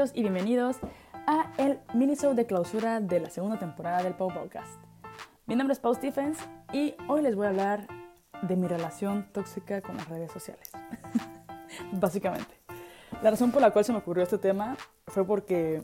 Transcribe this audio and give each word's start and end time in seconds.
muchachos 0.00 0.16
y 0.16 0.22
bienvenidos 0.22 0.78
a 1.26 1.52
el 1.58 1.78
minisode 1.92 2.34
de 2.34 2.46
clausura 2.46 3.00
de 3.00 3.20
la 3.20 3.28
segunda 3.28 3.58
temporada 3.58 4.02
del 4.02 4.14
Pau 4.14 4.32
Podcast. 4.32 4.80
Mi 5.46 5.54
nombre 5.54 5.74
es 5.74 5.78
Pau 5.78 5.94
Stephens 5.94 6.38
y 6.72 6.94
hoy 7.06 7.20
les 7.20 7.36
voy 7.36 7.44
a 7.44 7.50
hablar 7.50 7.86
de 8.40 8.56
mi 8.56 8.66
relación 8.66 9.26
tóxica 9.32 9.82
con 9.82 9.98
las 9.98 10.08
redes 10.08 10.32
sociales. 10.32 10.70
Básicamente. 11.92 12.54
La 13.22 13.30
razón 13.30 13.52
por 13.52 13.60
la 13.60 13.72
cual 13.72 13.84
se 13.84 13.92
me 13.92 13.98
ocurrió 13.98 14.22
este 14.22 14.38
tema 14.38 14.74
fue 15.06 15.26
porque 15.26 15.82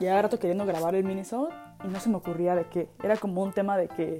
ya 0.00 0.20
rato 0.20 0.38
queriendo 0.38 0.66
grabar 0.66 0.94
el 0.94 1.04
minisode 1.04 1.54
y 1.82 1.88
no 1.88 1.98
se 1.98 2.10
me 2.10 2.16
ocurría 2.16 2.54
de 2.54 2.66
qué. 2.66 2.90
Era 3.02 3.16
como 3.16 3.42
un 3.42 3.52
tema 3.52 3.78
de 3.78 3.88
que 3.88 4.18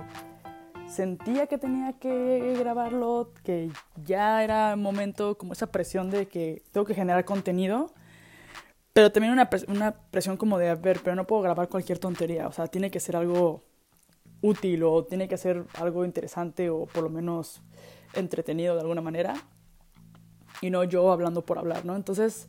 sentía 0.88 1.46
que 1.46 1.58
tenía 1.58 1.92
que 1.94 2.56
grabarlo, 2.58 3.32
que 3.42 3.70
ya 4.02 4.42
era 4.42 4.76
momento, 4.76 5.36
como 5.36 5.52
esa 5.52 5.66
presión 5.66 6.08
de 6.08 6.26
que 6.26 6.62
tengo 6.72 6.86
que 6.86 6.94
generar 6.94 7.26
contenido, 7.26 7.90
pero 8.96 9.12
también 9.12 9.34
una, 9.34 9.50
una 9.68 9.92
presión 9.92 10.38
como 10.38 10.56
de, 10.56 10.70
a 10.70 10.74
ver, 10.74 11.00
pero 11.04 11.14
no 11.14 11.26
puedo 11.26 11.42
grabar 11.42 11.68
cualquier 11.68 11.98
tontería, 11.98 12.48
o 12.48 12.52
sea, 12.52 12.66
tiene 12.66 12.90
que 12.90 12.98
ser 12.98 13.14
algo 13.14 13.62
útil 14.40 14.82
o 14.84 15.04
tiene 15.04 15.28
que 15.28 15.36
ser 15.36 15.64
algo 15.74 16.06
interesante 16.06 16.70
o 16.70 16.86
por 16.86 17.02
lo 17.02 17.10
menos 17.10 17.60
entretenido 18.14 18.74
de 18.74 18.80
alguna 18.80 19.02
manera 19.02 19.34
y 20.62 20.70
no 20.70 20.82
yo 20.82 21.12
hablando 21.12 21.44
por 21.44 21.58
hablar, 21.58 21.84
¿no? 21.84 21.94
Entonces, 21.94 22.48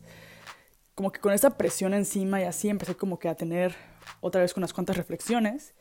como 0.94 1.12
que 1.12 1.20
con 1.20 1.34
esa 1.34 1.58
presión 1.58 1.92
encima 1.92 2.40
y 2.40 2.44
así 2.44 2.70
empecé 2.70 2.94
como 2.94 3.18
que 3.18 3.28
a 3.28 3.34
tener 3.34 3.74
otra 4.22 4.40
vez 4.40 4.56
unas 4.56 4.72
cuantas 4.72 4.96
reflexiones 4.96 5.74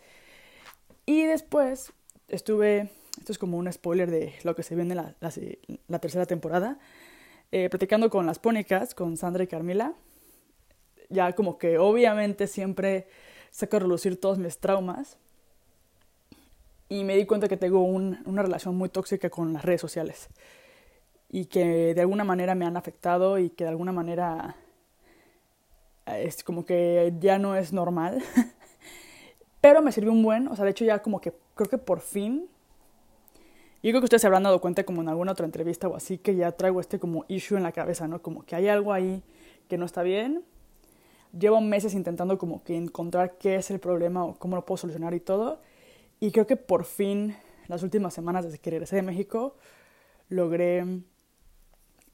y 1.05 1.23
después 1.23 1.93
estuve, 2.27 2.91
esto 3.17 3.31
es 3.31 3.37
como 3.37 3.55
un 3.55 3.71
spoiler 3.71 4.11
de 4.11 4.33
lo 4.43 4.53
que 4.53 4.63
se 4.63 4.75
viene 4.75 4.95
la, 4.95 5.15
la, 5.21 5.99
tercera 5.99 6.25
temporada, 6.25 6.77
eh, 7.53 7.69
platicando 7.69 8.09
con 8.09 8.25
las 8.25 8.37
pónicas, 8.37 8.93
con 8.93 9.15
Sandra 9.15 9.45
y 9.45 9.47
Carmila. 9.47 9.95
Ya 11.09 11.33
como 11.33 11.57
que 11.57 11.77
obviamente 11.77 12.47
siempre 12.47 13.07
saco 13.51 13.77
a 13.77 13.79
relucir 13.79 14.19
todos 14.19 14.37
mis 14.37 14.57
traumas. 14.59 15.17
Y 16.89 17.03
me 17.03 17.15
di 17.15 17.25
cuenta 17.25 17.47
que 17.47 17.57
tengo 17.57 17.83
una 17.83 18.41
relación 18.41 18.75
muy 18.75 18.89
tóxica 18.89 19.29
con 19.29 19.53
las 19.53 19.65
redes 19.65 19.81
sociales. 19.81 20.29
Y 21.29 21.45
que 21.45 21.93
de 21.93 22.01
alguna 22.01 22.23
manera 22.23 22.55
me 22.55 22.65
han 22.65 22.77
afectado 22.77 23.37
y 23.37 23.49
que 23.49 23.65
de 23.65 23.69
alguna 23.69 23.91
manera 23.91 24.55
es 26.05 26.43
como 26.43 26.65
que 26.65 27.13
ya 27.19 27.37
no 27.37 27.55
es 27.55 27.73
normal. 27.73 28.23
Pero 29.61 29.81
me 29.81 29.91
sirvió 29.91 30.11
un 30.11 30.23
buen, 30.23 30.47
o 30.47 30.55
sea, 30.55 30.65
de 30.65 30.71
hecho 30.71 30.85
ya 30.85 31.01
como 31.01 31.19
que 31.19 31.33
creo 31.55 31.69
que 31.69 31.77
por 31.77 31.99
fin, 31.99 32.47
yo 33.83 33.91
creo 33.91 34.01
que 34.01 34.05
ustedes 34.05 34.21
se 34.21 34.27
habrán 34.27 34.43
dado 34.43 34.61
cuenta 34.61 34.83
como 34.83 35.01
en 35.01 35.09
alguna 35.09 35.33
otra 35.33 35.45
entrevista 35.45 35.87
o 35.87 35.95
así, 35.95 36.17
que 36.17 36.35
ya 36.35 36.51
traigo 36.51 36.79
este 36.79 36.99
como 36.99 37.25
issue 37.27 37.57
en 37.57 37.63
la 37.63 37.71
cabeza, 37.71 38.07
¿no? 38.07 38.21
Como 38.21 38.43
que 38.43 38.55
hay 38.55 38.67
algo 38.67 38.93
ahí 38.93 39.23
que 39.67 39.77
no 39.77 39.85
está 39.85 40.03
bien. 40.03 40.43
Llevo 41.37 41.61
meses 41.61 41.93
intentando 41.93 42.37
como 42.37 42.63
que 42.63 42.75
encontrar 42.75 43.37
qué 43.37 43.55
es 43.55 43.71
el 43.71 43.79
problema 43.79 44.25
o 44.25 44.35
cómo 44.35 44.55
lo 44.55 44.65
puedo 44.65 44.77
solucionar 44.77 45.13
y 45.13 45.19
todo. 45.19 45.61
Y 46.19 46.31
creo 46.31 46.47
que 46.47 46.55
por 46.55 46.85
fin, 46.85 47.35
las 47.67 47.83
últimas 47.83 48.13
semanas 48.13 48.45
desde 48.45 48.59
que 48.59 48.71
regresé 48.71 48.97
de 48.97 49.01
México, 49.01 49.55
logré 50.29 50.85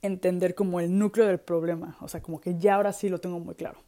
entender 0.01 0.55
como 0.55 0.79
el 0.79 0.97
núcleo 0.97 1.25
del 1.27 1.39
problema. 1.39 1.97
O 2.01 2.07
sea, 2.07 2.21
como 2.21 2.41
que 2.41 2.57
ya 2.57 2.75
ahora 2.75 2.93
sí 2.93 3.09
lo 3.09 3.19
tengo 3.19 3.39
muy 3.39 3.55
claro. 3.55 3.79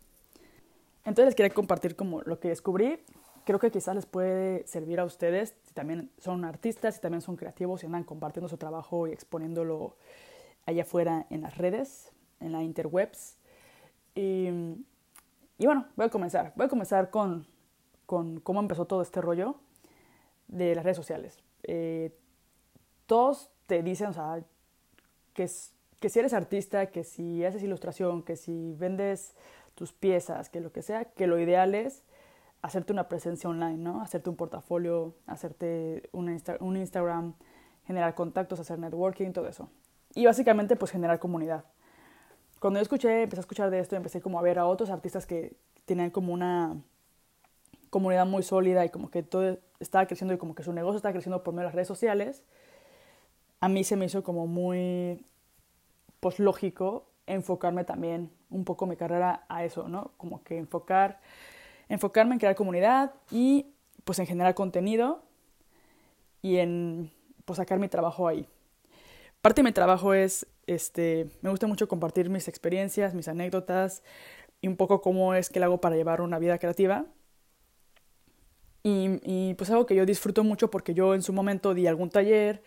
Entonces 0.99 1.25
les 1.25 1.35
quería 1.35 1.53
compartir 1.53 1.95
como 1.95 2.21
lo 2.21 2.39
que 2.39 2.49
descubrí 2.49 2.99
creo 3.45 3.59
que 3.59 3.71
quizás 3.71 3.95
les 3.95 4.05
puede 4.05 4.67
servir 4.67 4.99
a 4.99 5.05
ustedes 5.05 5.55
si 5.63 5.73
también 5.73 6.11
son 6.17 6.43
artistas, 6.43 6.95
si 6.95 7.01
también 7.01 7.21
son 7.21 7.37
creativos 7.37 7.83
y 7.83 7.85
andan 7.85 8.03
compartiendo 8.03 8.49
su 8.49 8.57
trabajo 8.57 9.07
y 9.07 9.13
exponiéndolo 9.13 9.95
allá 10.65 10.81
afuera 10.81 11.27
en 11.29 11.41
las 11.41 11.57
redes, 11.57 12.11
en 12.39 12.51
la 12.51 12.63
interwebs. 12.63 13.37
Y, 14.15 14.49
y 15.57 15.65
bueno, 15.65 15.87
voy 15.95 16.05
a 16.05 16.09
comenzar. 16.09 16.53
Voy 16.55 16.65
a 16.65 16.69
comenzar 16.69 17.09
con, 17.09 17.47
con, 18.05 18.39
cómo 18.39 18.59
empezó 18.59 18.85
todo 18.85 19.01
este 19.01 19.21
rollo 19.21 19.55
de 20.47 20.75
las 20.75 20.83
redes 20.83 20.97
sociales. 20.97 21.43
Eh, 21.63 22.17
todos 23.05 23.51
te 23.67 23.81
dicen, 23.83 24.07
o 24.07 24.13
sea, 24.13 24.43
que, 25.33 25.47
si 25.47 26.19
eres 26.19 26.33
artista, 26.33 26.87
que 26.87 27.03
si 27.03 27.43
haces 27.45 27.63
ilustración, 27.63 28.23
que 28.23 28.35
si 28.35 28.73
vendes 28.73 29.35
tus 29.75 29.93
piezas, 29.93 30.49
que 30.49 30.59
lo 30.59 30.71
que 30.71 30.81
sea, 30.81 31.05
que 31.05 31.27
lo 31.27 31.39
ideal 31.39 31.75
es 31.75 32.03
hacerte 32.61 32.93
una 32.93 33.07
presencia 33.07 33.49
online, 33.49 33.77
¿no? 33.77 34.01
Hacerte 34.01 34.29
un 34.29 34.35
portafolio, 34.35 35.15
hacerte 35.27 36.09
un, 36.11 36.41
un 36.59 36.77
Instagram, 36.77 37.35
generar 37.85 38.15
contactos, 38.15 38.59
hacer 38.59 38.79
networking, 38.79 39.31
todo 39.31 39.47
eso. 39.47 39.69
Y 40.15 40.25
básicamente, 40.25 40.75
pues 40.75 40.91
generar 40.91 41.19
comunidad. 41.19 41.65
Cuando 42.59 42.79
yo 42.79 42.83
escuché, 42.83 43.23
empecé 43.23 43.39
a 43.39 43.41
escuchar 43.41 43.69
de 43.69 43.79
esto, 43.79 43.95
empecé 43.95 44.21
como 44.21 44.39
a 44.39 44.41
ver 44.41 44.59
a 44.59 44.65
otros 44.65 44.89
artistas 44.89 45.25
que 45.25 45.55
tenían 45.85 46.09
como 46.09 46.33
una 46.33 46.77
comunidad 47.89 48.25
muy 48.25 48.43
sólida 48.43 48.83
y 48.85 48.89
como 48.89 49.09
que 49.09 49.23
todo 49.23 49.57
estaba 49.79 50.05
creciendo 50.05 50.33
y 50.33 50.37
como 50.37 50.55
que 50.55 50.63
su 50.63 50.73
negocio 50.73 50.97
estaba 50.97 51.13
creciendo 51.13 51.43
por 51.43 51.53
medio 51.53 51.63
de 51.63 51.67
las 51.67 51.75
redes 51.75 51.87
sociales, 51.87 52.43
a 53.59 53.69
mí 53.69 53.83
se 53.83 53.95
me 53.95 54.05
hizo 54.05 54.23
como 54.23 54.47
muy, 54.47 55.25
pues 56.19 56.39
lógico 56.39 57.05
enfocarme 57.27 57.83
también 57.83 58.31
un 58.49 58.65
poco 58.65 58.85
mi 58.85 58.95
carrera 58.95 59.45
a 59.49 59.63
eso, 59.63 59.87
¿no? 59.87 60.11
Como 60.17 60.43
que 60.43 60.57
enfocar 60.57 61.19
enfocarme 61.89 62.33
en 62.33 62.39
crear 62.39 62.55
comunidad 62.55 63.13
y 63.31 63.67
pues 64.03 64.19
en 64.19 64.27
generar 64.27 64.55
contenido 64.55 65.23
y 66.41 66.57
en 66.57 67.11
pues 67.45 67.57
sacar 67.57 67.79
mi 67.79 67.87
trabajo 67.87 68.27
ahí. 68.27 68.47
Parte 69.41 69.61
de 69.61 69.65
mi 69.65 69.71
trabajo 69.71 70.13
es, 70.13 70.47
este, 70.67 71.29
me 71.41 71.49
gusta 71.49 71.67
mucho 71.67 71.87
compartir 71.87 72.29
mis 72.29 72.47
experiencias, 72.47 73.13
mis 73.13 73.27
anécdotas 73.27 74.03
y 74.61 74.67
un 74.67 74.77
poco 74.77 75.01
cómo 75.01 75.33
es 75.35 75.49
que 75.49 75.59
lo 75.59 75.65
hago 75.67 75.81
para 75.81 75.95
llevar 75.95 76.21
una 76.21 76.39
vida 76.39 76.57
creativa. 76.57 77.05
Y, 78.87 79.55
pues 79.55 79.71
algo 79.71 79.87
que 79.87 79.95
yo 79.95 80.05
disfruto 80.05 80.43
mucho 80.43 80.69
porque 80.69 80.93
yo 80.93 81.15
en 81.15 81.23
su 81.23 81.33
momento 81.33 81.73
di 81.73 81.87
algún 81.87 82.11
taller 82.11 82.61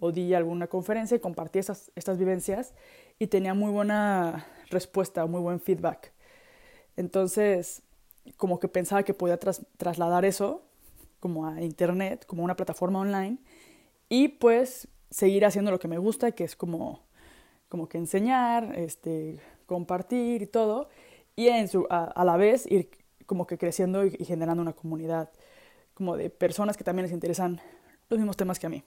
o 0.00 0.10
di 0.10 0.34
alguna 0.34 0.66
conferencia 0.66 1.16
y 1.16 1.20
compartí 1.20 1.60
estas 1.60 2.18
vivencias 2.18 2.74
y 3.20 3.28
tenía 3.28 3.54
muy 3.54 3.70
buena 3.70 4.46
respuesta, 4.70 5.26
muy 5.26 5.40
buen 5.40 5.60
feedback. 5.60 6.12
Entonces, 6.96 7.82
como 8.36 8.58
que 8.58 8.66
pensaba 8.66 9.04
que 9.04 9.14
podía 9.14 9.38
trasladar 9.38 10.24
eso 10.24 10.62
como 11.20 11.46
a 11.46 11.62
internet, 11.62 12.24
como 12.26 12.42
una 12.42 12.56
plataforma 12.56 13.00
online 13.00 13.38
y 14.08 14.28
pues 14.28 14.88
seguir 15.10 15.44
haciendo 15.44 15.70
lo 15.70 15.78
que 15.78 15.88
me 15.88 15.98
gusta, 15.98 16.32
que 16.32 16.44
es 16.44 16.56
como, 16.56 17.04
como 17.70 17.88
que 17.88 17.96
enseñar, 17.98 18.74
este, 18.76 19.38
compartir 19.64 20.42
y 20.42 20.46
todo, 20.46 20.88
y 21.36 21.48
en 21.48 21.68
su, 21.68 21.86
a, 21.88 22.24
la 22.24 22.36
vez 22.36 22.66
ir 22.66 22.90
como 23.24 23.46
que 23.46 23.56
creciendo 23.56 24.04
y, 24.04 24.10
generando 24.24 24.60
una 24.60 24.72
comunidad 24.72 25.30
como 25.94 26.16
de 26.16 26.30
personas 26.30 26.76
que 26.76 26.82
también 26.82 27.04
les 27.04 27.12
interesan 27.12 27.60
los 28.08 28.18
mismos 28.18 28.36
temas 28.36 28.58
que 28.58 28.66
a 28.66 28.70
mí. 28.70 28.82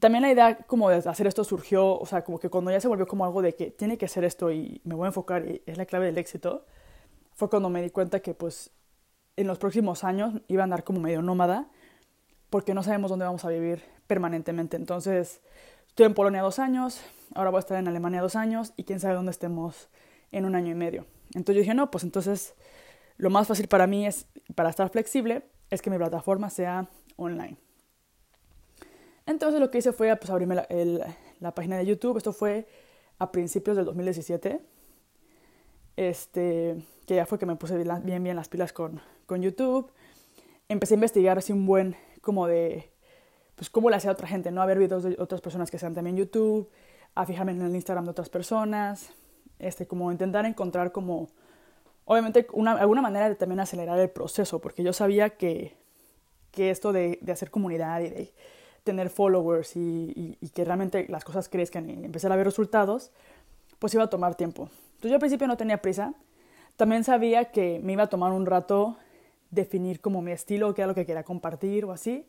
También 0.00 0.22
la 0.22 0.32
idea 0.32 0.56
como 0.66 0.88
de 0.88 0.96
hacer 0.96 1.26
esto 1.26 1.44
surgió, 1.44 1.98
o 1.98 2.06
sea, 2.06 2.24
como 2.24 2.40
que 2.40 2.48
cuando 2.48 2.70
ya 2.70 2.80
se 2.80 2.88
volvió 2.88 3.06
como 3.06 3.26
algo 3.26 3.42
de 3.42 3.54
que 3.54 3.70
tiene 3.70 3.98
que 3.98 4.06
hacer 4.06 4.24
esto 4.24 4.50
y 4.50 4.80
me 4.84 4.94
voy 4.94 5.04
a 5.04 5.08
enfocar 5.08 5.46
y 5.46 5.62
es 5.66 5.76
la 5.76 5.84
clave 5.84 6.06
del 6.06 6.16
éxito, 6.16 6.64
fue 7.34 7.50
cuando 7.50 7.68
me 7.68 7.82
di 7.82 7.90
cuenta 7.90 8.20
que 8.20 8.32
pues 8.32 8.70
en 9.36 9.46
los 9.46 9.58
próximos 9.58 10.02
años 10.02 10.40
iba 10.48 10.62
a 10.62 10.64
andar 10.64 10.82
como 10.82 10.98
medio 10.98 11.20
nómada 11.20 11.68
porque 12.48 12.72
no 12.72 12.82
sabemos 12.82 13.10
dónde 13.10 13.26
vamos 13.26 13.44
a 13.44 13.48
vivir 13.48 13.82
permanentemente. 14.06 14.76
Entonces, 14.76 15.42
estoy 15.92 16.06
en 16.06 16.14
Polonia 16.14 16.40
dos 16.40 16.58
años, 16.58 17.02
ahora 17.34 17.50
voy 17.50 17.58
a 17.58 17.60
estar 17.60 17.78
en 17.78 17.86
Alemania 17.86 18.22
dos 18.22 18.34
años 18.34 18.72
y 18.78 18.84
quién 18.84 18.98
sabe 18.98 19.14
dónde 19.14 19.30
estemos 19.30 19.90
en 20.30 20.46
un 20.46 20.54
año 20.54 20.70
y 20.70 20.74
medio. 20.74 21.04
Entonces 21.34 21.56
yo 21.56 21.60
dije, 21.60 21.74
no, 21.74 21.90
pues 21.90 22.02
entonces 22.02 22.54
lo 23.18 23.28
más 23.28 23.46
fácil 23.46 23.68
para 23.68 23.86
mí 23.86 24.06
es, 24.06 24.26
para 24.54 24.70
estar 24.70 24.88
flexible, 24.88 25.42
es 25.68 25.82
que 25.82 25.90
mi 25.90 25.98
plataforma 25.98 26.48
sea 26.48 26.88
online. 27.16 27.58
Entonces 29.26 29.60
lo 29.60 29.70
que 29.70 29.78
hice 29.78 29.92
fue 29.92 30.16
pues, 30.16 30.30
abrirme 30.30 30.54
la, 30.54 30.66
la 31.40 31.54
página 31.54 31.76
de 31.76 31.84
YouTube. 31.84 32.16
Esto 32.16 32.32
fue 32.32 32.66
a 33.18 33.30
principios 33.30 33.76
del 33.76 33.84
2017. 33.84 34.62
Este, 35.98 36.82
que 37.06 37.16
ya 37.16 37.26
fue 37.26 37.38
que 37.38 37.44
me 37.44 37.56
puse 37.56 37.76
bien, 37.76 38.24
bien 38.24 38.34
las 38.34 38.48
pilas 38.48 38.72
con, 38.72 39.02
con 39.26 39.42
YouTube. 39.42 39.92
Empecé 40.70 40.94
a 40.94 40.96
investigar 40.96 41.36
así 41.36 41.52
un 41.52 41.66
buen, 41.66 41.96
como 42.22 42.46
de, 42.46 42.91
pues 43.62 43.70
cómo 43.70 43.90
le 43.90 43.94
hacía 43.94 44.10
a 44.10 44.14
otra 44.14 44.26
gente, 44.26 44.50
¿no? 44.50 44.60
A 44.60 44.66
ver 44.66 44.76
videos 44.76 45.04
de 45.04 45.14
otras 45.20 45.40
personas 45.40 45.70
que 45.70 45.78
sean 45.78 45.94
también 45.94 46.16
YouTube, 46.16 46.68
a 47.14 47.24
fijarme 47.24 47.52
en 47.52 47.62
el 47.62 47.72
Instagram 47.72 48.06
de 48.06 48.10
otras 48.10 48.28
personas, 48.28 49.10
este, 49.60 49.86
como 49.86 50.10
intentar 50.10 50.44
encontrar 50.46 50.90
como, 50.90 51.28
obviamente, 52.04 52.44
una, 52.54 52.72
alguna 52.72 53.02
manera 53.02 53.28
de 53.28 53.36
también 53.36 53.60
acelerar 53.60 54.00
el 54.00 54.10
proceso, 54.10 54.58
porque 54.58 54.82
yo 54.82 54.92
sabía 54.92 55.30
que, 55.30 55.76
que 56.50 56.70
esto 56.70 56.92
de, 56.92 57.20
de 57.22 57.30
hacer 57.30 57.52
comunidad 57.52 58.00
y 58.00 58.10
de 58.10 58.32
tener 58.82 59.10
followers 59.10 59.76
y, 59.76 59.78
y, 59.80 60.38
y, 60.40 60.48
que 60.48 60.64
realmente 60.64 61.06
las 61.08 61.22
cosas 61.22 61.48
crezcan 61.48 61.88
y 61.88 62.04
empezar 62.04 62.32
a 62.32 62.36
ver 62.36 62.46
resultados, 62.46 63.12
pues 63.78 63.94
iba 63.94 64.02
a 64.02 64.10
tomar 64.10 64.34
tiempo. 64.34 64.70
Entonces 64.94 65.10
yo 65.10 65.14
al 65.14 65.20
principio 65.20 65.46
no 65.46 65.56
tenía 65.56 65.80
prisa, 65.80 66.14
también 66.76 67.04
sabía 67.04 67.52
que 67.52 67.78
me 67.80 67.92
iba 67.92 68.02
a 68.02 68.08
tomar 68.08 68.32
un 68.32 68.44
rato 68.44 68.96
definir 69.52 70.00
como 70.00 70.20
mi 70.20 70.32
estilo, 70.32 70.74
qué 70.74 70.80
era 70.80 70.88
lo 70.88 70.96
que 70.96 71.06
quería 71.06 71.22
compartir 71.22 71.84
o 71.84 71.92
así. 71.92 72.26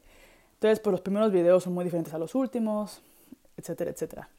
Entonces, 0.63 0.79
pues 0.79 0.93
los 0.93 1.01
primeros 1.01 1.29
videos 1.29 1.61
son 1.61 1.73
muy 1.73 1.83
diferentes 1.83 2.13
a 2.13 2.17
los 2.17 2.35
últimos, 2.35 3.01
etcétera, 3.57 3.91
etcétera. 3.91 4.29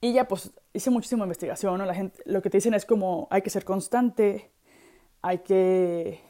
Y 0.00 0.14
ya 0.14 0.26
pues 0.26 0.50
hice 0.72 0.90
muchísima 0.90 1.22
investigación, 1.22 1.78
¿no? 1.78 1.86
La 1.86 1.94
gente, 1.94 2.20
lo 2.26 2.42
que 2.42 2.50
te 2.50 2.56
dicen 2.56 2.74
es 2.74 2.84
como 2.84 3.28
hay 3.30 3.42
que 3.42 3.50
ser 3.50 3.64
constante, 3.64 4.50
hay 5.20 5.38
que, 5.38 6.22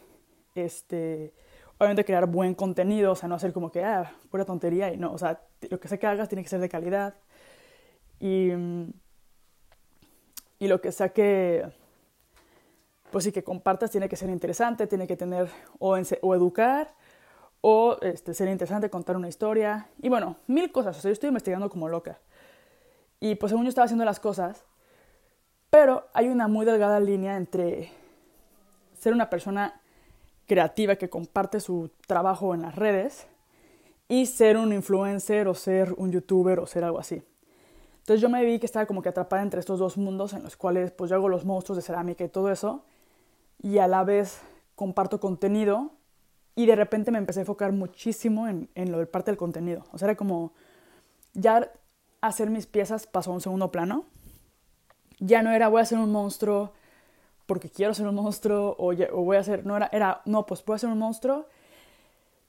este, 0.55 1.33
obviamente 1.79 2.05
crear 2.05 2.27
buen 2.27 2.55
contenido, 2.55 3.13
o 3.13 3.15
sea, 3.15 3.31
no 3.31 3.37
hacer 3.37 3.55
como 3.55 3.73
que, 3.73 3.83
ah, 3.83 4.15
pura 4.31 4.45
tontería 4.45 4.93
y 4.93 4.99
no, 4.99 5.15
o 5.15 5.17
sea, 5.17 5.41
lo 5.71 5.81
que 5.81 5.89
sea 5.89 5.97
que 5.97 6.07
hagas 6.07 6.29
tiene 6.29 6.43
que 6.43 6.51
ser 6.51 6.61
de 6.61 6.69
calidad. 6.69 7.15
Y, 8.21 8.51
y 10.59 10.69
lo 10.69 10.83
que 10.83 10.93
sea 10.93 11.15
que, 11.15 11.65
pues 13.11 13.25
sí, 13.25 13.33
que 13.33 13.43
compartas 13.43 13.91
tiene 13.91 14.07
que 14.07 14.17
ser 14.17 14.29
interesante, 14.29 14.87
tiene 14.87 15.07
que 15.07 15.17
tener 15.17 15.49
o, 15.79 15.97
o 16.21 16.35
educar 16.35 16.95
o 17.63 17.97
este, 18.03 18.35
ser 18.35 18.49
interesante, 18.49 18.91
contar 18.91 19.17
una 19.17 19.29
historia 19.29 19.89
y 20.03 20.11
bueno, 20.11 20.37
mil 20.47 20.71
cosas. 20.71 20.99
O 20.99 21.01
sea, 21.01 21.09
yo 21.09 21.15
estoy 21.15 21.29
investigando 21.29 21.71
como 21.71 21.89
loca. 21.89 22.19
Y 23.21 23.37
pues 23.37 23.51
según 23.51 23.65
yo 23.65 23.69
estaba 23.71 23.85
haciendo 23.87 24.05
las 24.05 24.21
cosas, 24.21 24.65
pero 25.71 26.07
hay 26.13 26.29
una 26.29 26.49
muy 26.49 26.67
delgada 26.67 27.01
línea 27.01 27.37
entre 27.37 27.91
ser 28.99 29.15
una 29.15 29.31
persona 29.31 29.81
creativa 30.47 30.97
que 30.97 31.09
comparte 31.09 31.61
su 31.61 31.91
trabajo 32.07 32.53
en 32.53 32.63
las 32.63 32.75
redes 32.75 33.27
y 34.09 34.27
ser 34.27 34.57
un 34.57 34.73
influencer 34.73 35.47
o 35.49 35.55
ser 35.55 35.95
un 35.97 36.11
youtuber 36.11 36.59
o 36.59 36.67
ser 36.67 36.85
algo 36.85 36.99
así. 36.99 37.23
Entonces 38.01 38.21
yo 38.21 38.29
me 38.29 38.45
vi 38.45 38.59
que 38.59 38.67
estaba 38.67 38.87
como 38.87 39.01
que 39.03 39.09
atrapada 39.09 39.43
entre 39.43 39.61
estos 39.61 39.79
dos 39.79 39.97
mundos 39.97 40.33
en 40.33 40.43
los 40.43 40.57
cuales 40.57 40.91
pues 40.91 41.09
yo 41.11 41.17
hago 41.17 41.29
los 41.29 41.45
monstruos 41.45 41.77
de 41.77 41.83
cerámica 41.83 42.25
y 42.25 42.29
todo 42.29 42.51
eso 42.51 42.85
y 43.63 43.79
a 43.79 43.87
la 43.87 44.03
vez 44.03 44.41
comparto 44.75 45.21
contenido 45.21 45.93
y 46.55 46.67
de 46.67 46.77
repente 46.77 47.11
me 47.11 47.19
empecé 47.19 47.41
a 47.41 47.43
enfocar 47.43 47.73
muchísimo 47.73 48.49
en, 48.49 48.69
en 48.75 48.93
lo 48.93 48.99
del 48.99 49.09
parte 49.09 49.31
del 49.31 49.39
contenido. 49.39 49.85
O 49.93 49.99
sea, 49.99 50.09
era 50.09 50.17
como 50.17 50.53
ya 51.33 51.71
hacer 52.21 52.51
mis 52.51 52.67
piezas 52.67 53.07
pasó 53.07 53.31
a 53.31 53.35
un 53.35 53.41
segundo 53.41 53.71
plano. 53.71 54.05
Ya 55.19 55.43
no 55.43 55.51
era 55.51 55.69
voy 55.69 55.83
a 55.83 55.85
ser 55.85 55.99
un 55.99 56.13
monstruo 56.13 56.73
porque 57.47 57.69
quiero 57.69 57.95
ser 57.95 58.07
un 58.07 58.15
monstruo 58.15 58.77
o, 58.79 58.93
o 58.93 59.25
voy 59.25 59.37
a 59.37 59.41
hacer, 59.41 59.67
no 59.67 59.77
era, 59.77 59.89
era, 59.93 60.23
no, 60.25 60.47
pues 60.47 60.63
puedo 60.63 60.79
ser 60.79 60.91
un 60.91 60.99
monstruo 60.99 61.47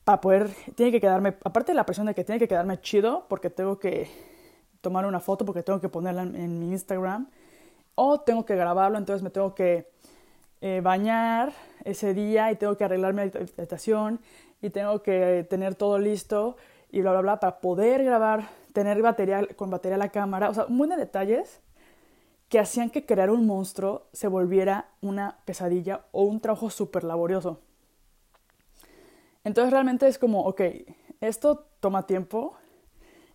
para 0.04 0.22
poder, 0.22 0.50
tiene 0.76 0.92
que 0.92 1.00
quedarme, 1.02 1.36
aparte 1.44 1.72
de 1.72 1.76
la 1.76 1.86
presión 1.86 2.08
de 2.08 2.14
que 2.14 2.24
tiene 2.24 2.40
que 2.40 2.48
quedarme 2.48 2.80
chido 2.82 3.26
porque 3.30 3.50
tengo 3.50 3.80
que 3.80 4.10
tomar 4.82 5.06
una 5.06 5.20
foto, 5.20 5.46
porque 5.46 5.64
tengo 5.64 5.80
que 5.80 5.90
ponerla 5.90 6.24
en, 6.24 6.36
en 6.36 6.60
mi 6.60 6.72
Instagram, 6.72 7.30
o 7.96 8.20
tengo 8.20 8.46
que 8.46 8.56
grabarlo, 8.56 8.98
entonces 8.98 9.24
me 9.24 9.30
tengo 9.30 9.56
que 9.56 9.90
eh, 10.66 10.80
bañar 10.80 11.52
ese 11.84 12.14
día 12.14 12.50
y 12.50 12.56
tengo 12.56 12.78
que 12.78 12.86
arreglar 12.86 13.14
mi 13.14 13.24
habitación 13.24 14.22
y 14.62 14.70
tengo 14.70 15.04
que 15.04 15.46
tener 15.50 15.76
todo 15.76 16.00
listo 16.00 16.56
y 16.90 17.02
bla, 17.02 17.12
bla, 17.12 17.20
bla, 17.20 17.40
para 17.42 17.60
poder 17.60 18.02
grabar, 18.02 18.48
tener 18.72 19.02
batería, 19.02 19.46
con 19.58 19.70
batería 19.70 19.98
la 19.98 20.08
cámara, 20.08 20.50
o 20.50 20.54
sea, 20.54 20.68
muy 20.70 20.88
de 20.88 20.96
detalles 20.96 21.60
que 22.48 22.60
hacían 22.60 22.90
que 22.90 23.06
crear 23.06 23.30
un 23.30 23.46
monstruo 23.46 24.08
se 24.14 24.30
volviera 24.30 24.88
una 25.02 25.40
pesadilla 25.44 26.06
o 26.14 26.24
un 26.24 26.40
trabajo 26.40 26.70
súper 26.70 27.04
laborioso. 27.04 27.60
Entonces 29.44 29.70
realmente 29.70 30.08
es 30.08 30.18
como, 30.18 30.46
ok, 30.46 30.62
esto 31.20 31.68
toma 31.82 32.08
tiempo 32.08 32.56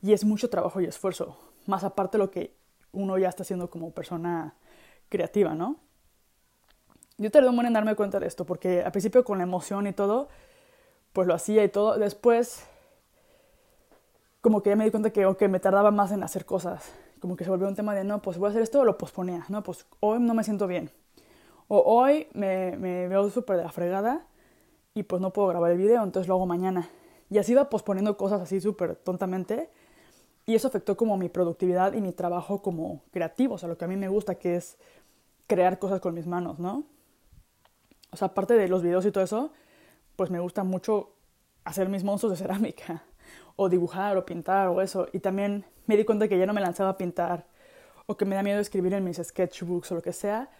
y 0.01 0.15
es 0.15 0.25
mucho 0.25 0.49
trabajo 0.49 0.81
y 0.81 0.87
esfuerzo, 0.87 1.37
más 1.67 1.85
aparte 1.85 2.17
de 2.17 2.25
lo 2.25 2.31
que 2.31 2.57
uno 2.93 3.19
ya 3.19 3.29
está 3.29 3.43
haciendo 3.43 3.69
como 3.69 3.91
persona 3.91 4.55
creativa, 5.11 5.55
¿no? 5.55 5.88
Yo 7.19 7.33
tardé 7.33 7.49
un 7.49 7.57
buen 7.57 7.67
en 7.67 7.73
darme 7.73 7.97
cuenta 7.97 8.21
de 8.21 8.29
esto, 8.29 8.47
porque 8.47 8.83
al 8.83 8.93
principio 8.93 9.25
con 9.25 9.39
la 9.39 9.45
emoción 9.45 9.89
y 9.89 9.93
todo, 9.93 10.29
pues 11.13 11.27
lo 11.27 11.35
hacía 11.35 11.65
y 11.65 11.69
todo. 11.69 11.99
Después, 11.99 12.65
como 14.41 14.63
que 14.63 14.71
ya 14.71 14.77
me 14.77 14.85
di 14.85 14.93
cuenta 14.93 15.11
que 15.11 15.27
okay, 15.27 15.49
me 15.49 15.59
tardaba 15.59 15.91
más 15.91 16.13
en 16.13 16.23
hacer 16.23 16.45
cosas. 16.45 16.93
Como 17.21 17.35
que 17.35 17.43
se 17.43 17.51
volvió 17.51 17.67
un 17.67 17.75
tema 17.75 17.93
de, 17.93 18.05
no, 18.05 18.23
pues 18.23 18.39
voy 18.39 18.47
a 18.47 18.51
hacer 18.51 18.63
esto 18.63 18.85
lo 18.85 18.97
posponía. 18.97 19.45
No, 19.49 19.65
pues 19.65 19.85
hoy 19.99 20.21
no 20.21 20.33
me 20.33 20.45
siento 20.45 20.69
bien. 20.69 20.91
O 21.67 21.81
hoy 21.81 22.29
me, 22.35 22.77
me 22.77 23.09
veo 23.09 23.29
súper 23.31 23.57
de 23.57 23.65
la 23.65 23.73
fregada 23.73 24.25
y 24.95 25.03
pues 25.03 25.21
no 25.21 25.33
puedo 25.33 25.49
grabar 25.49 25.73
el 25.73 25.79
video, 25.79 26.05
entonces 26.05 26.29
lo 26.29 26.35
hago 26.35 26.47
mañana. 26.47 26.89
Y 27.31 27.39
así 27.39 27.53
iba 27.53 27.69
posponiendo 27.69 28.17
cosas 28.17 28.41
así 28.41 28.61
súper 28.61 28.95
tontamente. 28.95 29.71
Y 30.47 30.55
eso 30.55 30.69
afectó 30.69 30.97
como 30.97 31.17
mi 31.17 31.29
productividad 31.29 31.95
y 31.95 32.01
mi 32.01 32.13
trabajo 32.13 32.63
como 32.63 33.03
creativo, 33.11 33.57
o 33.57 33.59
sea, 33.59 33.69
lo 33.69 33.77
que 33.77 33.85
a 33.85 33.89
mí 33.89 33.97
me 33.97 34.09
gusta, 34.09 34.37
que 34.37 34.57
es 34.57 34.79
crear 35.49 35.79
cosas 35.81 36.01
con 36.01 36.15
mis 36.15 36.27
manos, 36.27 36.59
¿no? 36.59 36.85
O 38.11 38.17
sea, 38.17 38.29
aparte 38.29 38.55
de 38.55 38.69
los 38.69 38.83
videos 38.83 39.05
y 39.07 39.13
todo 39.13 39.25
eso, 39.25 39.53
pues 40.17 40.31
me 40.31 40.41
gusta 40.41 40.65
mucho 40.65 41.15
hacer 41.65 41.89
mis 41.89 42.05
monstruos 42.05 42.33
de 42.33 42.45
cerámica, 42.45 43.05
o 43.57 43.69
dibujar, 43.69 44.17
o 44.17 44.25
pintar, 44.25 44.69
o 44.69 44.81
eso. 44.81 45.09
Y 45.13 45.21
también 45.21 45.65
me 45.87 45.97
di 45.97 46.05
cuenta 46.05 46.29
que 46.29 46.39
ya 46.39 46.47
no 46.47 46.53
me 46.53 46.61
lanzaba 46.61 46.91
a 46.91 46.99
pintar, 46.99 47.47
o 48.07 48.17
que 48.17 48.25
me 48.25 48.35
da 48.35 48.43
miedo 48.43 48.61
escribir 48.61 48.95
en 48.95 49.05
mis 49.05 49.19
sketchbooks 49.19 49.93
o 49.93 49.97
lo 49.97 50.03
que 50.03 50.13
sea, 50.13 50.51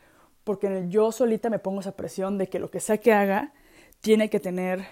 porque 0.45 0.87
yo 0.89 1.13
solita 1.13 1.51
me 1.51 1.59
pongo 1.59 1.81
esa 1.81 1.97
presión 1.97 2.39
de 2.39 2.49
que 2.49 2.59
lo 2.59 2.71
que 2.71 2.81
sea 2.81 2.99
que 2.99 3.13
haga 3.13 3.53
tiene 4.01 4.31
que 4.31 4.41
tener 4.41 4.87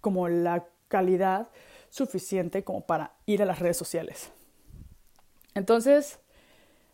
como 0.00 0.28
la 0.28 0.66
calidad 0.88 1.48
suficiente 1.90 2.64
como 2.64 2.82
para 2.82 3.12
ir 3.26 3.42
a 3.42 3.46
las 3.46 3.58
redes 3.58 3.76
sociales. 3.76 4.30
Entonces, 5.54 6.18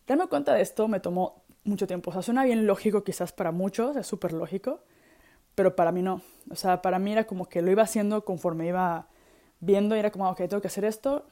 darme 0.07 0.27
cuenta 0.29 0.55
de 0.55 0.63
esto 0.63 0.89
me 0.89 1.01
tomó 1.01 1.40
mucho 1.65 1.87
tiempo. 1.87 2.11
O 2.11 2.13
sea, 2.13 2.23
suena 2.23 2.45
bien 2.45 2.67
lógico 2.67 3.05
quizás 3.05 3.33
para 3.33 3.53
muchos, 3.53 3.97
es 3.97 4.07
súper 4.07 4.33
lógico, 4.33 4.81
pero 5.55 5.77
para 5.77 5.93
mí 5.93 6.03
no. 6.03 6.23
O 6.51 6.57
sea, 6.57 6.83
para 6.83 6.99
mí 6.99 7.13
era 7.13 7.25
como 7.27 7.49
que 7.49 7.63
lo 7.63 7.71
iba 7.71 7.83
haciendo 7.83 8.25
conforme 8.25 8.67
iba 8.67 9.09
viendo 9.61 9.97
y 9.97 9.99
era 9.99 10.11
como, 10.11 10.29
ok, 10.31 10.39
tengo 10.39 10.61
que 10.61 10.69
hacer 10.69 10.85
esto. 10.85 11.27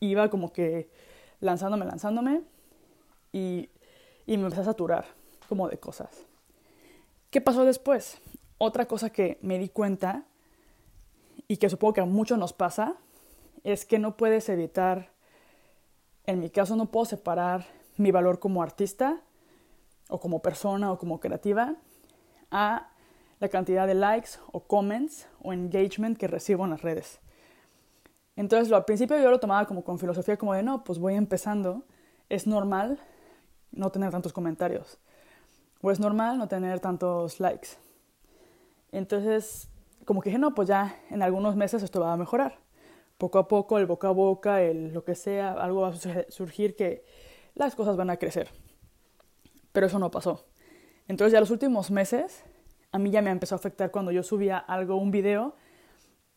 iba 0.00 0.30
como 0.30 0.52
que 0.52 0.88
lanzándome, 1.40 1.84
lanzándome 1.84 2.42
y, 3.32 3.70
y 4.26 4.36
me 4.36 4.44
empecé 4.44 4.62
a 4.62 4.64
saturar 4.64 5.06
como 5.48 5.68
de 5.68 5.78
cosas. 5.78 6.26
¿Qué 7.30 7.40
pasó 7.40 7.64
después? 7.64 8.18
Otra 8.58 8.86
cosa 8.86 9.10
que 9.10 9.38
me 9.42 9.58
di 9.58 9.68
cuenta 9.68 10.24
y 11.48 11.56
que 11.56 11.68
supongo 11.68 11.94
que 11.94 12.00
a 12.00 12.04
muchos 12.04 12.38
nos 12.38 12.52
pasa 12.52 12.94
es 13.64 13.84
que 13.84 13.98
no 13.98 14.16
puedes 14.16 14.48
evitar, 14.48 15.10
en 16.26 16.40
mi 16.40 16.50
caso 16.50 16.76
no 16.76 16.90
puedo 16.90 17.06
separar 17.06 17.66
mi 17.96 18.10
valor 18.10 18.38
como 18.38 18.62
artista 18.62 19.22
o 20.12 20.20
como 20.20 20.42
persona 20.42 20.92
o 20.92 20.98
como 20.98 21.18
creativa 21.18 21.74
a 22.50 22.90
la 23.40 23.48
cantidad 23.48 23.86
de 23.86 23.94
likes 23.94 24.38
o 24.52 24.60
comments 24.60 25.26
o 25.40 25.52
engagement 25.52 26.18
que 26.18 26.28
recibo 26.28 26.64
en 26.64 26.70
las 26.70 26.82
redes. 26.82 27.18
Entonces, 28.36 28.70
al 28.72 28.84
principio 28.84 29.18
yo 29.18 29.30
lo 29.30 29.40
tomaba 29.40 29.66
como 29.66 29.82
con 29.82 29.98
filosofía 29.98 30.36
como 30.36 30.52
de, 30.52 30.62
no, 30.62 30.84
pues 30.84 30.98
voy 30.98 31.14
empezando, 31.14 31.82
es 32.28 32.46
normal 32.46 33.00
no 33.72 33.90
tener 33.90 34.10
tantos 34.10 34.32
comentarios 34.32 34.98
o 35.80 35.90
es 35.90 35.98
normal 35.98 36.38
no 36.38 36.46
tener 36.46 36.78
tantos 36.78 37.40
likes. 37.40 37.70
Entonces, 38.92 39.68
como 40.04 40.20
que 40.20 40.28
dije, 40.28 40.38
no, 40.38 40.54
pues 40.54 40.68
ya 40.68 41.00
en 41.08 41.22
algunos 41.22 41.56
meses 41.56 41.82
esto 41.82 42.00
va 42.00 42.12
a 42.12 42.16
mejorar. 42.18 42.58
Poco 43.16 43.38
a 43.38 43.48
poco, 43.48 43.78
el 43.78 43.86
boca 43.86 44.08
a 44.08 44.12
boca, 44.12 44.60
el 44.60 44.92
lo 44.92 45.04
que 45.04 45.14
sea, 45.14 45.52
algo 45.52 45.80
va 45.80 45.88
a 45.88 45.94
surgir 46.28 46.76
que 46.76 47.02
las 47.54 47.74
cosas 47.74 47.96
van 47.96 48.10
a 48.10 48.18
crecer 48.18 48.61
pero 49.72 49.86
eso 49.86 49.98
no 49.98 50.10
pasó. 50.10 50.46
Entonces 51.08 51.32
ya 51.32 51.40
los 51.40 51.50
últimos 51.50 51.90
meses 51.90 52.44
a 52.92 52.98
mí 52.98 53.10
ya 53.10 53.22
me 53.22 53.30
empezó 53.30 53.54
a 53.54 53.56
afectar 53.56 53.90
cuando 53.90 54.12
yo 54.12 54.22
subía 54.22 54.58
algo, 54.58 54.96
un 54.96 55.10
video, 55.10 55.56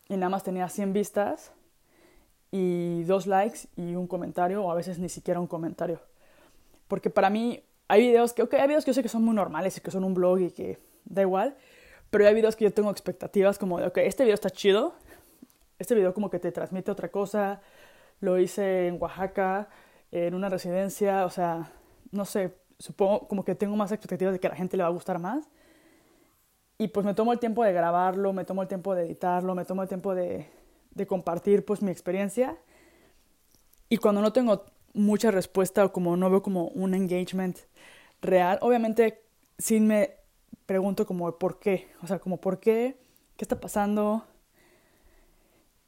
y 0.08 0.16
nada 0.16 0.30
más 0.30 0.42
tenía 0.42 0.68
100 0.68 0.92
vistas 0.92 1.52
y 2.50 3.04
dos 3.04 3.26
likes 3.26 3.68
y 3.76 3.94
un 3.94 4.06
comentario, 4.06 4.64
o 4.64 4.70
a 4.70 4.74
veces 4.74 4.98
ni 4.98 5.08
siquiera 5.08 5.38
un 5.38 5.46
comentario. 5.46 6.00
Porque 6.88 7.10
para 7.10 7.28
mí 7.28 7.62
hay 7.88 8.08
videos 8.08 8.32
que, 8.32 8.42
ok, 8.42 8.54
hay 8.54 8.68
videos 8.68 8.84
que 8.84 8.90
yo 8.90 8.94
sé 8.94 9.02
que 9.02 9.08
son 9.08 9.22
muy 9.22 9.34
normales 9.34 9.76
y 9.76 9.80
que 9.80 9.90
son 9.90 10.02
un 10.04 10.14
blog 10.14 10.40
y 10.40 10.50
que 10.50 10.78
da 11.04 11.22
igual, 11.22 11.56
pero 12.08 12.26
hay 12.26 12.34
videos 12.34 12.56
que 12.56 12.64
yo 12.64 12.72
tengo 12.72 12.90
expectativas 12.90 13.58
como 13.58 13.78
de, 13.78 13.86
ok, 13.86 13.98
este 13.98 14.24
video 14.24 14.34
está 14.34 14.48
chido, 14.48 14.94
este 15.78 15.94
video 15.94 16.14
como 16.14 16.30
que 16.30 16.38
te 16.38 16.52
transmite 16.52 16.90
otra 16.90 17.10
cosa, 17.10 17.60
lo 18.20 18.38
hice 18.38 18.86
en 18.86 19.00
Oaxaca, 19.00 19.68
en 20.10 20.34
una 20.34 20.48
residencia, 20.48 21.26
o 21.26 21.30
sea, 21.30 21.72
no 22.12 22.24
sé, 22.24 22.56
supongo 22.78 23.26
como 23.28 23.44
que 23.44 23.54
tengo 23.54 23.76
más 23.76 23.92
expectativas 23.92 24.32
de 24.32 24.40
que 24.40 24.46
a 24.46 24.50
la 24.50 24.56
gente 24.56 24.76
le 24.76 24.82
va 24.82 24.88
a 24.88 24.92
gustar 24.92 25.18
más. 25.18 25.48
Y 26.78 26.88
pues 26.88 27.06
me 27.06 27.14
tomo 27.14 27.32
el 27.32 27.38
tiempo 27.38 27.64
de 27.64 27.72
grabarlo, 27.72 28.32
me 28.32 28.44
tomo 28.44 28.62
el 28.62 28.68
tiempo 28.68 28.94
de 28.94 29.04
editarlo, 29.06 29.54
me 29.54 29.64
tomo 29.64 29.82
el 29.82 29.88
tiempo 29.88 30.14
de, 30.14 30.46
de 30.90 31.06
compartir 31.06 31.64
pues 31.64 31.80
mi 31.80 31.90
experiencia. 31.90 32.56
Y 33.88 33.96
cuando 33.98 34.20
no 34.20 34.32
tengo 34.32 34.64
mucha 34.92 35.30
respuesta 35.30 35.84
o 35.84 35.92
como 35.92 36.16
no 36.16 36.28
veo 36.28 36.42
como 36.42 36.68
un 36.68 36.94
engagement 36.94 37.58
real, 38.20 38.58
obviamente 38.60 39.22
sí 39.58 39.80
me 39.80 40.16
pregunto 40.66 41.06
como 41.06 41.38
por 41.38 41.58
qué, 41.58 41.88
o 42.02 42.06
sea, 42.06 42.18
como 42.18 42.38
por 42.38 42.58
qué, 42.60 42.98
qué 43.36 43.44
está 43.44 43.60
pasando. 43.60 44.24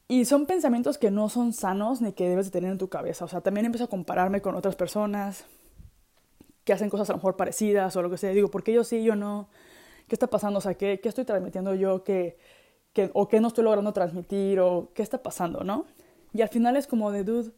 Y 0.07 0.25
son 0.25 0.47
pensamientos 0.47 0.97
que 0.97 1.11
no 1.11 1.29
son 1.29 1.53
sanos 1.53 2.01
ni 2.01 2.13
que 2.13 2.29
debes 2.29 2.47
de 2.47 2.53
tener 2.53 2.71
en 2.71 2.79
tu 2.79 2.89
cabeza. 2.89 3.27
O 3.27 3.29
sea, 3.29 3.43
también 3.43 3.67
empiezo 3.67 3.85
a 3.85 3.89
compararme 3.89 4.41
con 4.41 4.55
otras 4.55 4.75
personas, 4.75 5.45
que 6.69 6.75
hacen 6.75 6.91
cosas 6.91 7.09
a 7.09 7.15
lo 7.15 7.17
mejor 7.17 7.35
parecidas 7.35 7.97
o 7.97 8.03
lo 8.03 8.11
que 8.11 8.19
sea. 8.19 8.29
Digo, 8.29 8.51
¿por 8.51 8.63
qué 8.63 8.75
yo 8.75 8.85
sí, 8.85 9.03
yo 9.03 9.17
no? 9.17 9.49
¿Qué 10.07 10.15
está 10.15 10.27
pasando? 10.27 10.59
O 10.59 10.61
sea, 10.61 10.75
¿qué, 10.75 11.01
qué 11.01 11.09
estoy 11.09 11.25
transmitiendo 11.25 11.75
yo 11.75 12.05
que, 12.05 12.37
que, 12.93 13.11
o 13.15 13.27
qué 13.27 13.41
no 13.41 13.49
estoy 13.49 13.65
logrando 13.65 13.95
transmitir 13.95 14.61
o 14.61 14.91
qué 14.93 15.03
está 15.03 15.23
pasando, 15.23 15.65
no? 15.65 15.87
Y 16.35 16.43
al 16.43 16.51
final 16.51 16.77
es 16.77 16.87
como 16.87 17.11
de, 17.11 17.25
dude, 17.25 17.53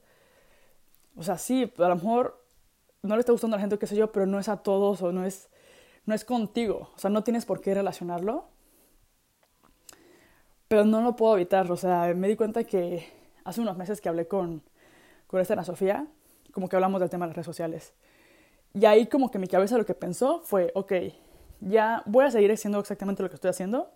o 1.17 1.25
sea, 1.25 1.39
sí, 1.39 1.73
a 1.77 1.89
lo 1.89 1.97
mejor 1.97 2.41
no 3.03 3.17
le 3.17 3.19
está 3.19 3.33
gustando 3.33 3.57
a 3.57 3.59
la 3.59 3.63
gente, 3.63 3.81
qué 3.81 3.89
sé 3.89 3.97
yo, 3.97 4.13
pero 4.13 4.27
no 4.27 4.39
es 4.39 4.49
a 4.49 4.59
todos 4.59 5.03
o 5.03 5.11
no 5.11 5.27
es, 5.27 5.49
no 6.07 6.15
es 6.15 6.25
contigo. 6.25 6.91
O 6.95 6.99
sea, 7.01 7.11
no 7.11 7.25
tienes 7.25 7.45
por 7.47 7.61
qué 7.61 7.75
relacionarlo. 7.75 8.45
Pero 10.69 10.85
no 10.85 11.01
lo 11.01 11.17
puedo 11.17 11.35
evitar. 11.35 11.69
O 11.73 11.77
sea, 11.77 12.15
me 12.15 12.29
di 12.29 12.37
cuenta 12.37 12.63
que 12.63 13.09
hace 13.43 13.61
unos 13.61 13.77
meses 13.77 14.01
que 14.01 14.09
hablé 14.09 14.29
con, 14.29 14.63
con 15.27 15.41
esta 15.41 15.55
Ana 15.55 15.65
Sofía, 15.65 16.07
como 16.53 16.69
que 16.69 16.77
hablamos 16.77 17.01
del 17.01 17.11
tema 17.11 17.25
de 17.25 17.31
las 17.31 17.37
redes 17.39 17.47
sociales. 17.47 17.93
Y 18.75 18.85
ahí 18.85 19.07
como 19.07 19.31
que 19.31 19.39
mi 19.39 19.49
cabeza 19.49 19.77
lo 19.77 19.85
que 19.85 19.95
pensó 19.95 20.41
fue, 20.45 20.71
ok, 20.75 20.93
ya 21.61 22.03
voy 22.07 22.25
a 22.25 22.31
seguir 22.31 22.53
haciendo 22.53 22.79
exactamente 22.79 23.23
lo 23.23 23.29
que 23.29 23.35
estoy 23.35 23.51
haciendo. 23.51 23.91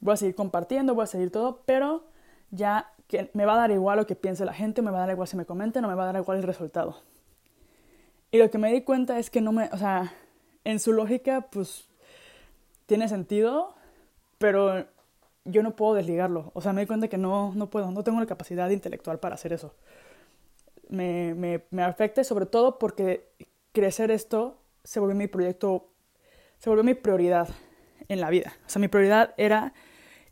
Voy 0.00 0.14
a 0.14 0.16
seguir 0.16 0.34
compartiendo, 0.34 0.94
voy 0.94 1.04
a 1.04 1.06
seguir 1.06 1.30
todo, 1.30 1.62
pero 1.64 2.04
ya 2.50 2.92
que 3.06 3.30
me 3.34 3.44
va 3.44 3.54
a 3.54 3.58
dar 3.58 3.70
igual 3.70 3.98
lo 3.98 4.06
que 4.06 4.16
piense 4.16 4.44
la 4.44 4.52
gente, 4.52 4.82
me 4.82 4.90
va 4.90 4.98
a 4.98 5.00
dar 5.02 5.10
igual 5.10 5.28
si 5.28 5.36
me 5.36 5.46
comenten, 5.46 5.82
no 5.82 5.88
me 5.88 5.94
va 5.94 6.02
a 6.02 6.12
dar 6.12 6.22
igual 6.22 6.38
el 6.38 6.42
resultado. 6.42 6.96
Y 8.30 8.38
lo 8.38 8.50
que 8.50 8.58
me 8.58 8.72
di 8.72 8.82
cuenta 8.82 9.18
es 9.18 9.30
que 9.30 9.40
no 9.40 9.52
me, 9.52 9.70
o 9.72 9.78
sea, 9.78 10.12
en 10.64 10.80
su 10.80 10.92
lógica, 10.92 11.46
pues, 11.50 11.88
tiene 12.86 13.08
sentido, 13.08 13.74
pero 14.38 14.84
yo 15.44 15.62
no 15.62 15.76
puedo 15.76 15.94
desligarlo. 15.94 16.50
O 16.54 16.60
sea, 16.60 16.72
me 16.72 16.82
di 16.82 16.86
cuenta 16.86 17.08
que 17.08 17.18
no, 17.18 17.52
no 17.54 17.70
puedo, 17.70 17.90
no 17.92 18.02
tengo 18.02 18.20
la 18.20 18.26
capacidad 18.26 18.68
intelectual 18.70 19.18
para 19.20 19.36
hacer 19.36 19.52
eso. 19.52 19.74
Me, 20.88 21.34
me, 21.34 21.64
me 21.70 21.82
afecta 21.82 22.22
sobre 22.24 22.46
todo 22.46 22.78
porque 22.78 23.28
crecer 23.76 24.10
esto 24.10 24.62
se 24.84 25.00
volvió 25.00 25.14
mi 25.14 25.26
proyecto, 25.26 25.92
se 26.56 26.70
volvió 26.70 26.82
mi 26.82 26.94
prioridad 26.94 27.46
en 28.08 28.22
la 28.22 28.30
vida. 28.30 28.54
O 28.66 28.70
sea, 28.70 28.80
mi 28.80 28.88
prioridad 28.88 29.34
era, 29.36 29.74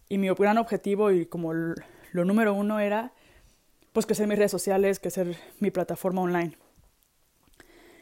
y 0.08 0.16
mi 0.16 0.30
gran 0.30 0.56
objetivo 0.56 1.10
y 1.10 1.26
como 1.26 1.52
lo 1.52 2.24
número 2.24 2.54
uno 2.54 2.80
era, 2.80 3.12
pues 3.92 4.06
crecer 4.06 4.26
mis 4.28 4.38
redes 4.38 4.50
sociales, 4.50 4.98
crecer 4.98 5.36
mi 5.60 5.70
plataforma 5.70 6.22
online. 6.22 6.56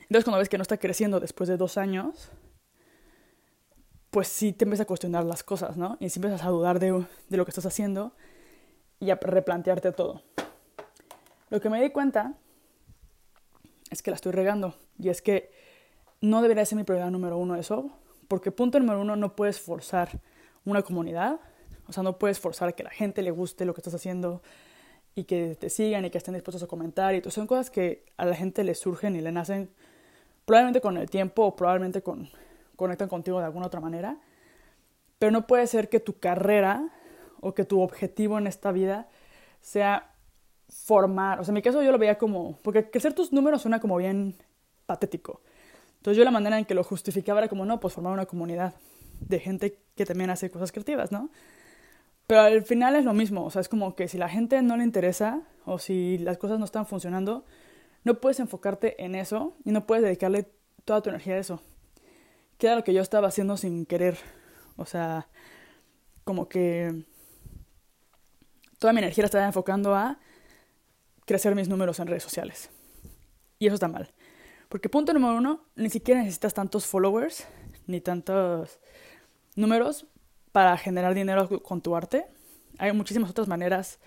Entonces 0.03 0.23
cuando 0.23 0.39
ves 0.39 0.49
que 0.49 0.59
no 0.59 0.63
está 0.63 0.77
creciendo 0.77 1.19
después 1.19 1.49
de 1.49 1.57
dos 1.57 1.77
años, 1.77 2.31
pues 4.11 4.29
sí 4.29 4.53
te 4.53 4.65
empiezas 4.65 4.85
a 4.85 4.87
cuestionar 4.87 5.25
las 5.25 5.43
cosas, 5.43 5.77
¿no? 5.77 5.97
Y 5.99 6.09
sí 6.11 6.21
empiezas 6.21 6.45
a 6.45 6.51
dudar 6.51 6.79
de, 6.79 7.05
de 7.29 7.37
lo 7.37 7.45
que 7.45 7.51
estás 7.51 7.67
haciendo 7.67 8.15
y 9.01 9.11
a 9.11 9.17
replantearte 9.17 9.91
todo. 9.91 10.23
Lo 11.51 11.61
que 11.61 11.69
me 11.69 11.83
di 11.83 11.91
cuenta 11.91 12.39
es 13.93 14.03
que 14.03 14.11
la 14.11 14.17
estoy 14.17 14.33
regando. 14.33 14.75
Y 14.99 15.11
es 15.11 15.23
que 15.23 15.51
no 16.21 16.41
debería 16.41 16.65
ser 16.65 16.79
mi 16.79 16.85
prioridad 16.85 17.11
número 17.11 17.37
uno 17.37 17.57
eso, 17.57 17.91
porque 18.27 18.51
punto 18.51 18.79
número 18.81 19.01
uno, 19.01 19.17
no 19.17 19.37
puedes 19.37 19.61
forzar 19.61 20.21
una 20.65 20.83
comunidad, 20.83 21.41
o 21.87 21.93
sea, 21.93 22.03
no 22.03 22.19
puedes 22.19 22.41
forzar 22.41 22.71
a 22.71 22.73
que 22.73 22.83
la 22.83 22.91
gente 22.91 23.23
le 23.23 23.31
guste 23.31 23.65
lo 23.65 23.75
que 23.75 23.81
estás 23.81 23.95
haciendo 23.95 24.43
y 25.15 25.25
que 25.25 25.57
te 25.57 25.69
sigan 25.69 26.05
y 26.05 26.11
que 26.11 26.17
estén 26.17 26.33
dispuestos 26.33 26.63
a 26.63 26.67
comentar 26.67 27.15
y 27.15 27.21
todo. 27.21 27.31
Son 27.31 27.47
cosas 27.47 27.71
que 27.71 28.07
a 28.17 28.25
la 28.25 28.35
gente 28.35 28.65
le 28.65 28.75
surgen 28.75 29.15
y 29.15 29.21
le 29.21 29.31
nacen 29.31 29.69
probablemente 30.47 30.81
con 30.81 30.97
el 30.97 31.11
tiempo 31.11 31.45
o 31.45 31.55
probablemente 31.55 32.03
con, 32.03 32.31
conectan 32.77 33.09
contigo 33.09 33.41
de 33.41 33.45
alguna 33.45 33.67
otra 33.67 33.81
manera, 33.81 34.19
pero 35.19 35.33
no 35.33 35.47
puede 35.47 35.67
ser 35.67 35.91
que 35.91 36.01
tu 36.01 36.19
carrera 36.19 36.89
o 37.41 37.55
que 37.55 37.65
tu 37.65 37.83
objetivo 37.83 38.39
en 38.39 38.47
esta 38.47 38.73
vida 38.73 39.09
sea 39.61 40.12
formar, 40.73 41.41
o 41.41 41.45
sea, 41.45 41.53
en 41.53 41.55
mi 41.55 41.63
caso 41.63 41.83
yo 41.83 41.93
lo 41.93 41.99
veía 41.99 42.19
como, 42.19 42.59
porque 42.63 42.91
crecer 42.91 43.13
tus 43.13 43.33
números 43.33 43.63
suena 43.63 43.81
como 43.81 43.97
bien 43.97 44.35
patético. 44.87 45.41
Entonces 45.99 46.19
yo 46.19 46.25
la 46.25 46.31
manera 46.31 46.59
en 46.59 46.65
que 46.65 46.75
lo 46.75 46.83
justificaba 46.83 47.41
era 47.41 47.49
como, 47.49 47.65
no, 47.65 47.79
pues 47.79 47.95
formar 47.95 48.13
una 48.13 48.27
comunidad 48.27 48.75
de 49.21 49.39
gente 49.39 49.79
que 49.95 50.07
también 50.07 50.31
hace 50.31 50.51
cosas 50.51 50.73
creativas, 50.73 51.13
¿no? 51.13 51.31
Pero 52.27 52.41
al 52.41 52.65
final 52.65 52.97
es 52.97 53.05
lo 53.05 53.13
mismo, 53.13 53.45
o 53.45 53.51
sea, 53.51 53.61
es 53.61 53.69
como 53.69 53.95
que 53.95 54.09
si 54.09 54.19
la 54.19 54.29
gente 54.29 54.61
no 54.63 54.77
le 54.77 54.85
interesa 54.85 55.43
o 55.65 55.79
si 55.79 56.19
las 56.19 56.39
cosas 56.39 56.59
no 56.59 56.65
están 56.65 56.87
funcionando, 56.87 57.45
no 58.05 58.21
puedes 58.21 58.41
enfocarte 58.41 59.03
en 59.05 59.15
eso 59.15 59.55
y 59.65 59.71
no 59.71 59.87
puedes 59.87 60.03
dedicarle 60.03 60.51
toda 60.85 61.03
tu 61.03 61.11
energía 61.11 61.35
a 61.35 61.39
eso. 61.39 61.61
Que 62.59 62.67
era 62.67 62.77
lo 62.77 62.85
que 62.85 62.95
yo 62.95 63.03
estaba 63.03 63.29
haciendo 63.29 63.57
sin 63.57 63.87
querer. 63.87 64.17
O 64.77 64.87
sea, 64.87 65.29
como 66.25 66.49
que 66.49 67.05
toda 68.79 68.93
mi 68.93 69.01
energía 69.01 69.23
la 69.23 69.27
estaba 69.27 69.45
enfocando 69.45 69.95
a 69.95 70.19
crecer 71.25 71.55
mis 71.55 71.69
números 71.69 71.99
en 72.01 72.07
redes 72.07 72.23
sociales. 72.23 72.71
Y 73.59 73.67
eso 73.67 73.75
está 73.75 73.89
mal. 73.89 74.13
Porque 74.69 74.89
punto 74.89 75.13
número 75.13 75.37
uno, 75.37 75.67
ni 75.77 75.91
siquiera 75.91 76.21
necesitas 76.21 76.55
tantos 76.55 76.87
followers 76.87 77.47
ni 77.87 78.01
tantos 78.01 78.79
números 79.55 80.07
para 80.53 80.77
generar 80.77 81.15
dinero 81.15 81.49
con 81.63 81.81
tu 81.81 81.95
arte. 81.95 82.27
Hay 82.79 82.93
muchísimas 82.93 83.31
otras 83.31 83.49
maneras 83.49 83.99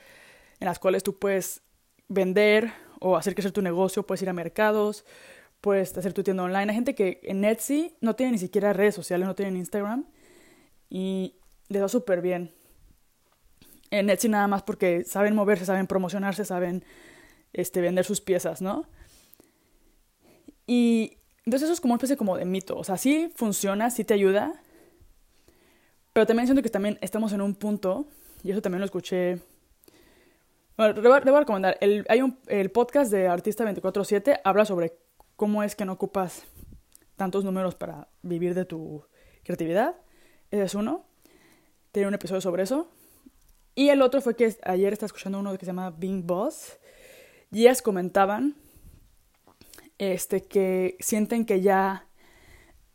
en 0.60 0.65
las 0.65 0.79
cuales 0.79 1.03
tú 1.03 1.17
puedes 1.17 1.62
vender 2.07 2.72
o 3.00 3.17
hacer 3.17 3.36
crecer 3.36 3.51
tu 3.51 3.62
negocio, 3.62 4.05
puedes 4.05 4.22
ir 4.22 4.29
a 4.29 4.34
mercados, 4.34 5.05
puedes 5.62 5.98
hacer 5.98 6.13
tu 6.13 6.24
tienda 6.24 6.43
online. 6.43 6.72
Hay 6.72 6.75
gente 6.75 6.95
que 6.95 7.19
en 7.24 7.43
Etsy 7.43 7.95
no 8.01 8.15
tiene 8.15 8.34
ni 8.34 8.38
siquiera 8.38 8.74
redes 8.74 8.95
sociales, 8.95 9.27
no 9.27 9.36
tienen 9.36 9.57
Instagram 9.57 10.05
y 10.89 11.36
les 11.67 11.81
va 11.81 11.89
súper 11.89 12.22
bien. 12.22 12.53
En 13.99 14.09
Etsy 14.09 14.29
nada 14.29 14.47
más 14.47 14.63
porque 14.63 15.03
saben 15.03 15.35
moverse, 15.35 15.65
saben 15.65 15.87
promocionarse, 15.87 16.45
saben 16.45 16.83
este, 17.53 17.81
vender 17.81 18.05
sus 18.05 18.21
piezas, 18.21 18.61
¿no? 18.61 18.87
Y 20.67 21.17
entonces 21.45 21.63
eso 21.63 21.73
es 21.73 21.81
como 21.81 21.93
una 21.93 21.97
especie 21.97 22.17
como 22.17 22.37
de 22.37 22.45
mito. 22.45 22.77
O 22.77 22.83
sea, 22.83 22.97
sí 22.97 23.31
funciona, 23.35 23.89
sí 23.91 24.03
te 24.03 24.13
ayuda, 24.13 24.61
pero 26.13 26.25
también 26.25 26.47
siento 26.47 26.63
que 26.63 26.69
también 26.69 26.97
estamos 27.01 27.33
en 27.33 27.41
un 27.41 27.55
punto, 27.55 28.07
y 28.43 28.51
eso 28.51 28.61
también 28.61 28.79
lo 28.79 28.85
escuché 28.85 29.39
bueno, 30.77 30.93
a 31.15 31.39
recomendar. 31.39 31.77
El, 31.79 32.05
hay 32.09 32.21
un, 32.21 32.37
el 32.47 32.69
podcast 32.69 33.11
de 33.11 33.27
Artista 33.27 33.63
24-7 33.63 34.41
habla 34.43 34.65
sobre 34.65 34.97
cómo 35.35 35.63
es 35.63 35.75
que 35.75 35.85
no 35.85 35.93
ocupas 35.93 36.43
tantos 37.15 37.45
números 37.45 37.75
para 37.75 38.09
vivir 38.21 38.53
de 38.53 38.65
tu 38.65 39.05
creatividad. 39.43 39.95
Ese 40.51 40.63
es 40.63 40.75
uno. 40.75 41.05
Tiene 41.93 42.09
un 42.09 42.13
episodio 42.13 42.41
sobre 42.41 42.63
eso. 42.63 42.89
Y 43.75 43.89
el 43.89 44.01
otro 44.01 44.22
fue 44.22 44.36
que 44.36 44.55
ayer 44.63 44.94
estaba 44.94 45.08
escuchando 45.08 45.39
uno 45.39 45.51
que 45.51 45.60
se 45.60 45.65
llama 45.67 45.91
Being 45.91 46.25
Boss. 46.25 46.77
Y 47.51 47.62
ellas 47.62 47.82
comentaban 47.82 48.55
este, 49.98 50.41
que 50.41 50.98
sienten 51.00 51.46
que 51.46 51.62
ya 51.62 52.08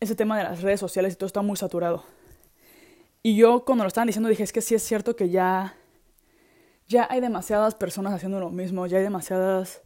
ese 0.01 0.15
tema 0.15 0.39
de 0.39 0.45
las 0.45 0.63
redes 0.63 0.81
sociales 0.81 1.13
y 1.13 1.17
todo 1.17 1.27
está 1.27 1.43
muy 1.43 1.57
saturado. 1.57 2.05
Y 3.23 3.37
yo 3.37 3.65
cuando 3.65 3.85
lo 3.85 3.89
estaban 3.89 4.07
diciendo 4.07 4.31
dije, 4.31 4.43
es 4.43 4.53
que 4.53 4.63
sí 4.63 4.75
es 4.75 4.83
cierto 4.83 5.15
que 5.15 5.29
ya 5.29 5.77
ya 6.91 7.07
hay 7.09 7.21
demasiadas 7.21 7.77
personas 7.77 8.13
haciendo 8.13 8.41
lo 8.41 8.51
mismo, 8.51 8.85
ya 8.87 8.99
hay 8.99 9.05
demasiadas 9.05 9.83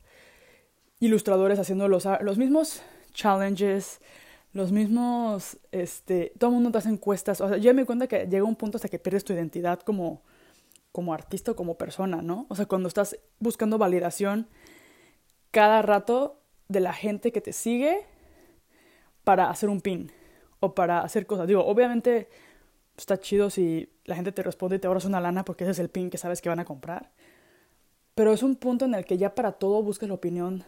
ilustradores 1.01 1.59
haciendo 1.59 1.87
los, 1.87 2.09
los 2.23 2.39
mismos 2.39 2.83
challenges, 3.13 4.01
los 4.55 4.73
mismos, 4.73 5.59
este, 5.71 6.33
todo 6.39 6.49
el 6.49 6.55
mundo 6.55 6.71
te 6.71 6.79
hace 6.79 6.89
encuestas, 6.89 7.43
o 7.43 7.49
sea, 7.49 7.59
yo 7.59 7.75
me 7.75 7.83
di 7.83 7.87
cuenta 7.87 8.07
que 8.07 8.27
llega 8.27 8.45
un 8.45 8.57
punto 8.57 8.79
hasta 8.79 8.89
que 8.89 8.99
pierdes 8.99 9.23
tu 9.23 9.35
identidad 9.35 9.81
como, 9.81 10.23
como 10.95 11.13
artista 11.13 11.51
o 11.51 11.57
como 11.57 11.77
persona, 11.77 12.23
¿no? 12.23 12.47
O 12.51 12.55
sea, 12.55 12.67
cuando 12.67 12.87
estás 12.87 13.19
buscando 13.41 13.79
validación 13.79 14.47
cada 15.51 15.83
rato 15.83 16.41
de 16.69 16.79
la 16.79 16.93
gente 16.93 17.33
que 17.33 17.41
te 17.41 17.53
sigue 17.53 18.07
para 19.25 19.51
hacer 19.51 19.71
un 19.71 19.81
pin 19.81 20.13
o 20.61 20.77
para 20.77 21.01
hacer 21.01 21.27
cosas. 21.27 21.49
Digo, 21.49 21.67
obviamente 21.67 22.29
está 22.97 23.19
chido 23.19 23.51
si 23.51 23.93
la 24.05 24.15
gente 24.15 24.31
te 24.31 24.45
responde 24.45 24.77
y 24.77 24.79
te 24.79 24.87
ahorras 24.87 25.05
una 25.05 25.21
lana 25.21 25.45
porque 25.45 25.65
ese 25.65 25.73
es 25.73 25.81
el 25.81 25.89
pin 25.89 26.11
que 26.11 26.17
sabes 26.17 26.41
que 26.41 26.49
van 26.49 26.61
a 26.61 26.65
comprar. 26.65 27.11
Pero 28.15 28.33
es 28.33 28.45
un 28.45 28.55
punto 28.55 28.85
en 28.85 28.95
el 28.95 29.05
que 29.05 29.19
ya 29.19 29.35
para 29.35 29.51
todo 29.51 29.83
buscas 29.83 30.09
la 30.09 30.15
opinión 30.15 30.63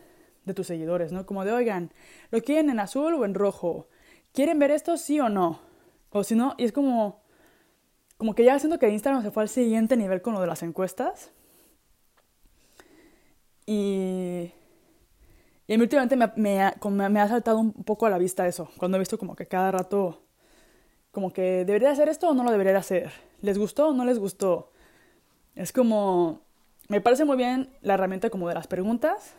de 0.44 0.54
tus 0.54 0.66
seguidores, 0.66 1.12
¿no? 1.12 1.24
Como 1.24 1.44
de, 1.44 1.52
oigan, 1.52 1.92
¿lo 2.32 2.42
quieren 2.42 2.68
en 2.68 2.80
azul 2.80 3.14
o 3.14 3.24
en 3.24 3.34
rojo? 3.34 3.86
¿Quieren 4.32 4.58
ver 4.58 4.72
esto 4.72 4.96
sí 4.96 5.20
o 5.20 5.28
no? 5.28 5.60
O 6.10 6.24
si 6.24 6.34
no, 6.34 6.56
y 6.58 6.64
es 6.64 6.72
como, 6.72 7.22
como 8.16 8.34
que 8.34 8.44
ya 8.44 8.58
siento 8.58 8.78
que 8.78 8.88
Instagram 8.88 9.22
se 9.22 9.30
fue 9.30 9.42
al 9.42 9.48
siguiente 9.48 9.96
nivel 9.96 10.22
con 10.22 10.34
lo 10.34 10.40
de 10.40 10.46
las 10.46 10.62
encuestas. 10.62 11.30
Y, 13.66 14.52
y 15.66 15.80
últimamente 15.80 16.16
me, 16.16 16.30
me, 16.36 17.08
me 17.08 17.20
ha 17.20 17.28
saltado 17.28 17.58
un 17.58 17.72
poco 17.72 18.06
a 18.06 18.10
la 18.10 18.18
vista 18.18 18.46
eso, 18.46 18.70
cuando 18.76 18.96
he 18.96 19.00
visto 19.00 19.18
como 19.18 19.34
que 19.34 19.46
cada 19.46 19.72
rato 19.72 20.22
como 21.10 21.32
que 21.32 21.64
debería 21.64 21.90
hacer 21.90 22.10
esto 22.10 22.28
o 22.28 22.34
no 22.34 22.44
lo 22.44 22.50
debería 22.50 22.76
hacer. 22.76 23.10
¿Les 23.40 23.58
gustó 23.58 23.88
o 23.88 23.94
no 23.94 24.04
les 24.04 24.18
gustó? 24.18 24.70
Es 25.54 25.72
como, 25.72 26.42
me 26.88 27.00
parece 27.00 27.24
muy 27.24 27.38
bien 27.38 27.70
la 27.80 27.94
herramienta 27.94 28.28
como 28.28 28.48
de 28.48 28.54
las 28.54 28.66
preguntas. 28.66 29.34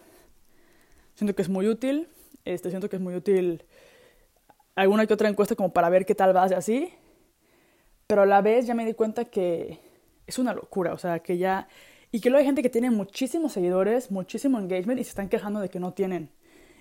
Siento 1.14 1.36
que 1.36 1.44
es 1.44 1.50
muy 1.50 1.68
útil. 1.68 2.10
Este, 2.46 2.70
siento 2.70 2.90
que 2.90 2.96
es 2.96 3.02
muy 3.02 3.14
útil 3.14 3.64
alguna 4.74 5.06
que 5.06 5.14
otra 5.14 5.30
encuesta 5.30 5.56
como 5.56 5.72
para 5.72 5.90
ver 5.90 6.06
qué 6.06 6.16
tal 6.16 6.34
vas 6.34 6.52
y 6.52 6.56
así. 6.56 6.94
Pero 8.08 8.24
a 8.24 8.26
la 8.26 8.42
vez 8.42 8.66
ya 8.66 8.74
me 8.74 8.86
di 8.86 8.94
cuenta 8.94 9.26
que 9.26 9.80
es 10.26 10.40
una 10.40 10.54
locura, 10.54 10.94
o 10.94 10.98
sea, 10.98 11.20
que 11.20 11.38
ya... 11.38 11.68
Y 12.12 12.22
que 12.22 12.30
luego 12.30 12.40
hay 12.40 12.46
gente 12.46 12.64
que 12.64 12.70
tiene 12.70 12.90
muchísimos 12.90 13.52
seguidores, 13.52 14.12
muchísimo 14.12 14.60
engagement 14.60 15.00
y 15.00 15.04
se 15.04 15.10
están 15.10 15.28
quejando 15.28 15.60
de 15.60 15.70
que 15.70 15.80
no 15.80 15.94
tienen. 15.94 16.32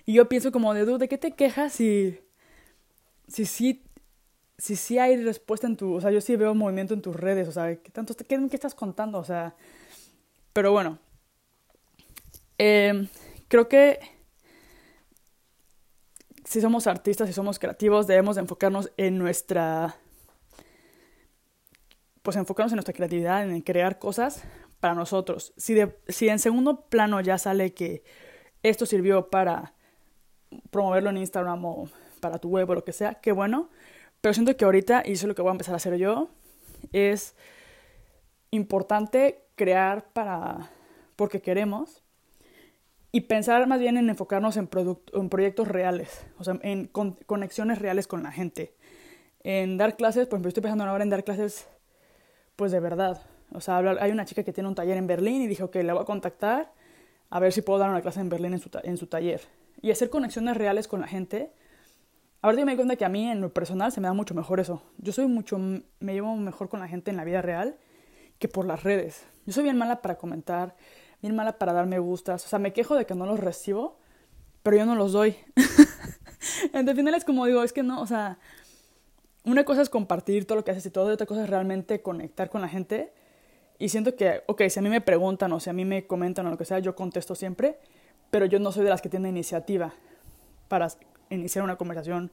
Y 0.05 0.13
yo 0.13 0.29
pienso 0.29 0.53
como 0.53 0.73
de, 0.73 0.85
¿de 0.85 1.07
qué 1.09 1.17
te 1.17 1.31
quejas 1.31 1.73
si, 1.73 2.17
si 3.27 3.45
sí 3.45 3.83
si 4.57 4.75
sí 4.75 4.97
hay 4.97 5.23
respuesta 5.23 5.67
en 5.67 5.77
tu, 5.77 5.93
o 5.93 6.01
sea, 6.01 6.11
yo 6.11 6.21
sí 6.21 6.35
veo 6.35 6.55
movimiento 6.55 6.93
en 6.93 7.01
tus 7.01 7.15
redes, 7.15 7.47
o 7.47 7.51
sea, 7.51 7.75
¿qué 7.75 7.91
tanto, 7.91 8.15
qué, 8.15 8.25
qué 8.49 8.55
estás 8.55 8.73
contando? 8.73 9.19
O 9.19 9.23
sea, 9.23 9.55
pero 10.53 10.71
bueno, 10.71 10.97
em, 12.57 13.07
creo 13.47 13.67
que 13.67 13.99
si 16.43 16.61
somos 16.61 16.87
artistas, 16.87 17.27
si 17.27 17.33
somos 17.33 17.59
creativos, 17.59 18.07
debemos 18.07 18.35
de 18.35 18.41
enfocarnos 18.41 18.91
en 18.97 19.17
nuestra, 19.19 19.95
pues 22.27 22.35
enfocarnos 22.35 22.73
en 22.73 22.75
nuestra 22.75 22.93
creatividad, 22.93 23.49
en 23.49 23.61
crear 23.61 23.99
cosas 23.99 24.43
para 24.81 24.93
nosotros. 24.93 25.53
Si, 25.55 25.73
de, 25.73 25.97
si 26.09 26.27
en 26.27 26.39
segundo 26.39 26.81
plano 26.89 27.21
ya 27.21 27.37
sale 27.37 27.73
que 27.73 28.03
esto 28.63 28.85
sirvió 28.85 29.29
para 29.29 29.75
promoverlo 30.69 31.09
en 31.09 31.15
Instagram 31.15 31.63
o 31.63 31.89
para 32.19 32.37
tu 32.37 32.49
web 32.49 32.69
o 32.69 32.75
lo 32.75 32.83
que 32.83 32.91
sea, 32.91 33.13
qué 33.21 33.31
bueno. 33.31 33.69
Pero 34.19 34.33
siento 34.33 34.57
que 34.57 34.65
ahorita, 34.65 35.03
y 35.05 35.13
eso 35.13 35.25
es 35.25 35.29
lo 35.29 35.35
que 35.35 35.41
voy 35.41 35.51
a 35.51 35.53
empezar 35.53 35.73
a 35.73 35.77
hacer 35.77 35.95
yo, 35.95 36.27
es 36.91 37.33
importante 38.51 39.45
crear 39.55 40.09
para 40.11 40.69
porque 41.15 41.41
queremos 41.41 42.03
y 43.13 43.21
pensar 43.21 43.65
más 43.67 43.79
bien 43.79 43.95
en 43.95 44.09
enfocarnos 44.09 44.57
en, 44.57 44.69
en 45.13 45.29
proyectos 45.29 45.69
reales, 45.69 46.25
o 46.37 46.43
sea, 46.43 46.59
en 46.61 46.87
conexiones 46.87 47.79
reales 47.79 48.05
con 48.05 48.21
la 48.21 48.33
gente. 48.33 48.75
En 49.43 49.77
dar 49.77 49.95
clases, 49.95 50.27
por 50.27 50.35
ejemplo, 50.35 50.49
estoy 50.49 50.63
pensando 50.63 50.83
ahora 50.83 51.05
en 51.05 51.09
dar 51.09 51.23
clases, 51.23 51.69
pues 52.57 52.73
de 52.73 52.81
verdad. 52.81 53.21
O 53.53 53.61
sea, 53.61 53.77
hay 53.77 54.11
una 54.11 54.25
chica 54.25 54.43
que 54.43 54.51
tiene 54.51 54.67
un 54.67 54.75
taller 54.75 54.97
en 54.97 55.07
Berlín 55.07 55.41
y 55.41 55.47
dijo 55.47 55.71
que 55.71 55.81
la 55.83 55.93
voy 55.93 56.01
a 56.03 56.05
contactar 56.05 56.73
a 57.29 57.39
ver 57.39 57.53
si 57.53 57.61
puedo 57.61 57.79
dar 57.79 57.89
una 57.89 58.01
clase 58.01 58.19
en 58.19 58.27
Berlín 58.27 58.53
en 58.53 58.59
su, 58.59 58.69
en 58.83 58.97
su 58.97 59.07
taller. 59.07 59.41
Y 59.81 59.91
hacer 59.91 60.09
conexiones 60.09 60.57
reales 60.57 60.87
con 60.89 60.99
la 60.99 61.07
gente. 61.07 61.51
Ahora 62.41 62.65
me 62.65 62.71
di 62.71 62.75
cuenta 62.75 62.95
que 62.95 63.05
a 63.05 63.09
mí 63.09 63.29
en 63.29 63.39
lo 63.39 63.53
personal 63.53 63.91
se 63.91 64.01
me 64.01 64.07
da 64.07 64.13
mucho 64.13 64.33
mejor 64.33 64.59
eso. 64.59 64.81
Yo 64.97 65.13
soy 65.13 65.27
mucho, 65.27 65.57
me 65.57 66.13
llevo 66.13 66.35
mejor 66.35 66.67
con 66.67 66.79
la 66.79 66.87
gente 66.87 67.11
en 67.11 67.17
la 67.17 67.23
vida 67.23 67.41
real 67.41 67.77
que 68.39 68.47
por 68.47 68.65
las 68.65 68.83
redes. 68.83 69.25
Yo 69.45 69.53
soy 69.53 69.63
bien 69.63 69.77
mala 69.77 70.01
para 70.01 70.17
comentar, 70.17 70.75
bien 71.21 71.35
mala 71.35 71.57
para 71.57 71.73
dar 71.73 71.85
me 71.85 71.99
gustas. 71.99 72.45
O 72.45 72.49
sea, 72.49 72.59
me 72.59 72.73
quejo 72.73 72.95
de 72.95 73.05
que 73.05 73.15
no 73.15 73.25
los 73.25 73.39
recibo, 73.39 73.99
pero 74.63 74.77
yo 74.77 74.85
no 74.85 74.95
los 74.95 75.13
doy. 75.13 75.35
en 76.73 76.95
final 76.95 77.13
es 77.13 77.23
como 77.23 77.45
digo, 77.45 77.63
es 77.63 77.73
que 77.73 77.83
no, 77.83 78.01
o 78.01 78.07
sea, 78.07 78.37
una 79.47 79.63
cosa 79.63 79.81
es 79.81 79.89
compartir 79.89 80.45
todo 80.45 80.57
lo 80.57 80.65
que 80.65 80.71
haces 80.71 80.85
y 80.85 80.89
todo, 80.89 81.09
y 81.09 81.13
otra 81.13 81.25
cosa 81.25 81.45
es 81.45 81.49
realmente 81.49 82.01
conectar 82.01 82.49
con 82.49 82.61
la 82.61 82.67
gente. 82.67 83.13
Y 83.79 83.89
siento 83.89 84.15
que, 84.15 84.43
ok, 84.45 84.63
si 84.69 84.79
a 84.79 84.81
mí 84.81 84.89
me 84.89 84.99
preguntan 84.99 85.53
o 85.53 85.59
si 85.61 85.69
a 85.69 85.73
mí 85.73 85.85
me 85.85 86.05
comentan 86.05 86.45
o 86.47 86.49
lo 86.49 86.57
que 86.57 86.65
sea, 86.65 86.79
yo 86.79 86.95
contesto 86.95 87.33
siempre, 87.33 87.79
pero 88.29 88.45
yo 88.45 88.59
no 88.59 88.73
soy 88.73 88.83
de 88.83 88.89
las 88.89 89.01
que 89.01 89.07
tienen 89.07 89.31
iniciativa 89.31 89.93
para 90.67 90.89
iniciar 91.29 91.63
una 91.63 91.77
conversación 91.77 92.29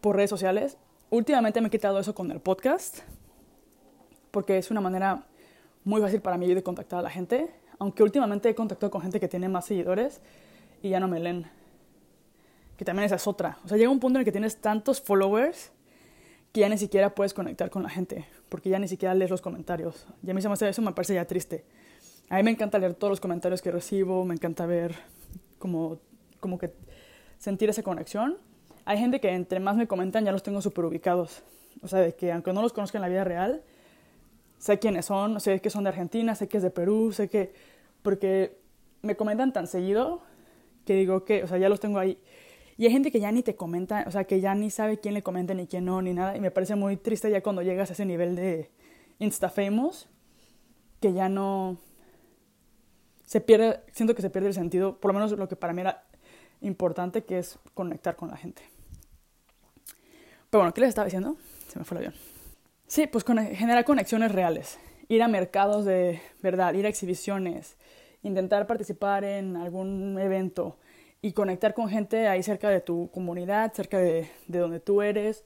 por 0.00 0.16
redes 0.16 0.30
sociales. 0.30 0.76
Últimamente 1.10 1.60
me 1.60 1.68
he 1.68 1.70
quitado 1.70 2.00
eso 2.00 2.16
con 2.16 2.32
el 2.32 2.40
podcast, 2.40 2.98
porque 4.32 4.58
es 4.58 4.72
una 4.72 4.80
manera 4.80 5.26
muy 5.84 6.00
fácil 6.00 6.20
para 6.20 6.36
mí 6.36 6.52
de 6.52 6.64
contactar 6.64 6.98
a 6.98 7.02
la 7.02 7.10
gente, 7.10 7.48
aunque 7.78 8.02
últimamente 8.02 8.48
he 8.48 8.56
contactado 8.56 8.90
con 8.90 9.02
gente 9.02 9.20
que 9.20 9.28
tiene 9.28 9.48
más 9.48 9.66
seguidores 9.66 10.20
y 10.82 10.90
ya 10.90 10.98
no 10.98 11.06
me 11.06 11.20
leen. 11.20 11.46
Que 12.76 12.84
también 12.84 13.04
esa 13.06 13.16
es 13.16 13.26
otra. 13.28 13.58
O 13.64 13.68
sea, 13.68 13.76
llega 13.76 13.90
un 13.90 14.00
punto 14.00 14.18
en 14.18 14.22
el 14.22 14.24
que 14.24 14.32
tienes 14.32 14.56
tantos 14.56 15.00
followers 15.00 15.70
que 16.52 16.60
ya 16.60 16.68
ni 16.68 16.78
siquiera 16.78 17.14
puedes 17.14 17.34
conectar 17.34 17.70
con 17.70 17.82
la 17.82 17.88
gente, 17.88 18.26
porque 18.48 18.70
ya 18.70 18.78
ni 18.78 18.88
siquiera 18.88 19.14
lees 19.14 19.30
los 19.30 19.40
comentarios. 19.40 20.06
Y 20.22 20.30
a 20.30 20.34
mí 20.34 20.40
eso 20.40 20.82
me 20.82 20.92
parece 20.92 21.14
ya 21.14 21.24
triste. 21.24 21.64
A 22.28 22.36
mí 22.36 22.42
me 22.42 22.50
encanta 22.50 22.78
leer 22.78 22.94
todos 22.94 23.10
los 23.10 23.20
comentarios 23.20 23.62
que 23.62 23.70
recibo, 23.70 24.24
me 24.24 24.34
encanta 24.34 24.66
ver 24.66 24.94
como, 25.58 25.98
como 26.40 26.58
que 26.58 26.72
sentir 27.38 27.70
esa 27.70 27.82
conexión. 27.82 28.38
Hay 28.84 28.98
gente 28.98 29.20
que 29.20 29.30
entre 29.30 29.60
más 29.60 29.76
me 29.76 29.86
comentan 29.86 30.24
ya 30.24 30.32
los 30.32 30.42
tengo 30.42 30.60
súper 30.62 30.84
ubicados. 30.84 31.42
O 31.82 31.88
sea, 31.88 32.00
de 32.00 32.14
que 32.14 32.32
aunque 32.32 32.52
no 32.52 32.62
los 32.62 32.72
conozca 32.72 32.98
en 32.98 33.02
la 33.02 33.08
vida 33.08 33.24
real, 33.24 33.62
sé 34.58 34.78
quiénes 34.78 35.06
son, 35.06 35.40
sé 35.40 35.60
que 35.60 35.70
son 35.70 35.84
de 35.84 35.90
Argentina, 35.90 36.34
sé 36.34 36.48
que 36.48 36.58
es 36.58 36.62
de 36.62 36.70
Perú, 36.70 37.12
sé 37.12 37.28
que... 37.28 37.52
Porque 38.02 38.58
me 39.02 39.16
comentan 39.16 39.52
tan 39.52 39.66
seguido 39.66 40.22
que 40.84 40.94
digo 40.94 41.24
que, 41.24 41.44
o 41.44 41.46
sea, 41.46 41.58
ya 41.58 41.68
los 41.68 41.80
tengo 41.80 41.98
ahí. 41.98 42.18
Y 42.80 42.86
hay 42.86 42.92
gente 42.92 43.10
que 43.10 43.20
ya 43.20 43.30
ni 43.30 43.42
te 43.42 43.56
comenta, 43.56 44.04
o 44.06 44.10
sea, 44.10 44.24
que 44.24 44.40
ya 44.40 44.54
ni 44.54 44.70
sabe 44.70 44.98
quién 44.98 45.12
le 45.12 45.22
comenta 45.22 45.52
ni 45.52 45.66
quién 45.66 45.84
no, 45.84 46.00
ni 46.00 46.14
nada. 46.14 46.34
Y 46.34 46.40
me 46.40 46.50
parece 46.50 46.76
muy 46.76 46.96
triste 46.96 47.30
ya 47.30 47.42
cuando 47.42 47.60
llegas 47.60 47.90
a 47.90 47.92
ese 47.92 48.06
nivel 48.06 48.34
de 48.34 48.70
Insta 49.18 49.50
Famous, 49.50 50.08
que 50.98 51.12
ya 51.12 51.28
no. 51.28 51.76
Se 53.26 53.42
pierde, 53.42 53.80
siento 53.92 54.14
que 54.14 54.22
se 54.22 54.30
pierde 54.30 54.48
el 54.48 54.54
sentido, 54.54 54.96
por 54.96 55.10
lo 55.10 55.12
menos 55.12 55.30
lo 55.32 55.46
que 55.46 55.56
para 55.56 55.74
mí 55.74 55.82
era 55.82 56.04
importante, 56.62 57.22
que 57.22 57.38
es 57.38 57.58
conectar 57.74 58.16
con 58.16 58.30
la 58.30 58.38
gente. 58.38 58.62
Pero 60.48 60.62
bueno, 60.62 60.72
¿qué 60.72 60.80
les 60.80 60.88
estaba 60.88 61.04
diciendo? 61.04 61.36
Se 61.68 61.78
me 61.78 61.84
fue 61.84 61.98
el 61.98 62.06
avión. 62.06 62.20
Sí, 62.86 63.06
pues 63.08 63.26
generar 63.26 63.84
conexiones 63.84 64.32
reales. 64.32 64.78
Ir 65.06 65.22
a 65.22 65.28
mercados 65.28 65.84
de 65.84 66.22
verdad, 66.40 66.72
ir 66.72 66.86
a 66.86 66.88
exhibiciones, 66.88 67.76
intentar 68.22 68.66
participar 68.66 69.24
en 69.24 69.58
algún 69.58 70.18
evento 70.18 70.78
y 71.22 71.32
conectar 71.32 71.74
con 71.74 71.88
gente 71.88 72.28
ahí 72.28 72.42
cerca 72.42 72.68
de 72.70 72.80
tu 72.80 73.10
comunidad, 73.10 73.72
cerca 73.74 73.98
de, 73.98 74.30
de 74.48 74.58
donde 74.58 74.80
tú 74.80 75.02
eres, 75.02 75.44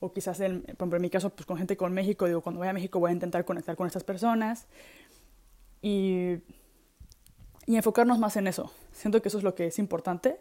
o 0.00 0.12
quizás, 0.12 0.38
en, 0.40 0.62
por 0.62 0.74
ejemplo, 0.74 0.96
en 0.96 1.02
mi 1.02 1.10
caso, 1.10 1.30
pues 1.30 1.46
con 1.46 1.56
gente 1.56 1.76
con 1.76 1.92
México, 1.92 2.26
digo, 2.26 2.42
cuando 2.42 2.60
vaya 2.60 2.70
a 2.70 2.74
México 2.74 3.00
voy 3.00 3.10
a 3.10 3.14
intentar 3.14 3.44
conectar 3.44 3.74
con 3.74 3.86
estas 3.86 4.04
personas 4.04 4.66
y, 5.80 6.36
y 7.66 7.76
enfocarnos 7.76 8.18
más 8.18 8.36
en 8.36 8.46
eso. 8.46 8.70
Siento 8.92 9.22
que 9.22 9.28
eso 9.28 9.38
es 9.38 9.44
lo 9.44 9.54
que 9.54 9.66
es 9.66 9.78
importante. 9.78 10.40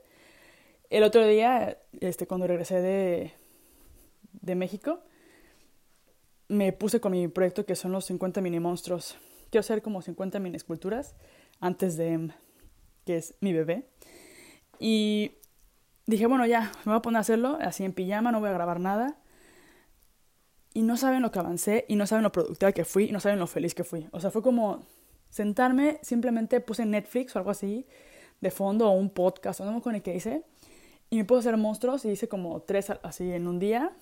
El 0.89 1.03
otro 1.03 1.25
día, 1.25 1.77
este, 2.01 2.27
cuando 2.27 2.45
regresé 2.45 2.81
de, 2.81 3.33
de 4.41 4.55
México, 4.55 4.99
me 6.49 6.73
puse 6.73 6.99
con 6.99 7.13
mi 7.13 7.27
proyecto 7.29 7.65
que 7.65 7.75
son 7.75 7.93
los 7.93 8.05
50 8.05 8.41
mini 8.41 8.59
monstruos. 8.59 9.17
Quiero 9.49 9.61
hacer 9.61 9.81
como 9.81 10.01
50 10.01 10.39
mini 10.39 10.57
esculturas 10.57 11.15
antes 11.59 11.95
de 11.95 12.31
que 13.05 13.17
es 13.17 13.35
mi 13.39 13.53
bebé. 13.53 13.87
Y 14.85 15.37
dije, 16.07 16.27
bueno, 16.27 16.45
ya, 16.45 16.73
me 16.83 16.91
voy 16.91 16.95
a 16.97 17.01
poner 17.01 17.15
a 17.15 17.21
hacerlo 17.21 17.57
así 17.61 17.85
en 17.85 17.93
pijama, 17.93 18.33
no 18.33 18.41
voy 18.41 18.49
a 18.49 18.51
grabar 18.51 18.81
nada. 18.81 19.15
Y 20.73 20.81
no 20.81 20.97
saben 20.97 21.21
lo 21.21 21.31
que 21.31 21.39
avancé, 21.39 21.85
y 21.87 21.95
no 21.95 22.05
saben 22.05 22.21
lo 22.21 22.33
productiva 22.33 22.73
que 22.73 22.83
fui, 22.83 23.05
y 23.05 23.13
no 23.13 23.21
saben 23.21 23.39
lo 23.39 23.47
feliz 23.47 23.73
que 23.73 23.85
fui. 23.85 24.09
O 24.11 24.19
sea, 24.19 24.29
fue 24.29 24.41
como 24.41 24.85
sentarme, 25.29 25.99
simplemente 26.01 26.59
puse 26.59 26.85
Netflix 26.85 27.33
o 27.33 27.39
algo 27.39 27.51
así 27.51 27.87
de 28.41 28.51
fondo, 28.51 28.89
o 28.89 28.91
un 28.91 29.09
podcast, 29.09 29.61
o 29.61 29.65
no 29.65 29.71
me 29.71 29.77
acuerdo 29.77 30.03
qué 30.03 30.15
hice. 30.15 30.43
Y 31.09 31.15
me 31.15 31.23
puse 31.23 31.37
a 31.37 31.39
hacer 31.39 31.57
monstruos 31.57 32.03
y 32.03 32.09
hice 32.09 32.27
como 32.27 32.59
tres 32.63 32.91
así 33.03 33.31
en 33.31 33.47
un 33.47 33.59
día. 33.59 33.93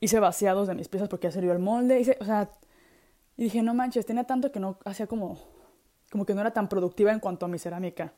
Hice 0.00 0.20
vaciados 0.20 0.68
de 0.68 0.74
mis 0.74 0.88
piezas 0.88 1.08
porque 1.08 1.28
ya 1.28 1.32
salió 1.32 1.50
el 1.50 1.60
molde. 1.60 1.98
Hice, 1.98 2.18
o 2.20 2.26
sea, 2.26 2.50
y 3.38 3.44
dije, 3.44 3.62
no 3.62 3.72
manches, 3.72 4.04
tenía 4.04 4.24
tanto 4.24 4.52
que 4.52 4.60
no 4.60 4.78
hacía 4.84 5.06
como, 5.06 5.38
como 6.12 6.26
que 6.26 6.34
no 6.34 6.42
era 6.42 6.50
tan 6.50 6.68
productiva 6.68 7.10
en 7.10 7.20
cuanto 7.20 7.46
a 7.46 7.48
mi 7.48 7.58
cerámica 7.58 8.12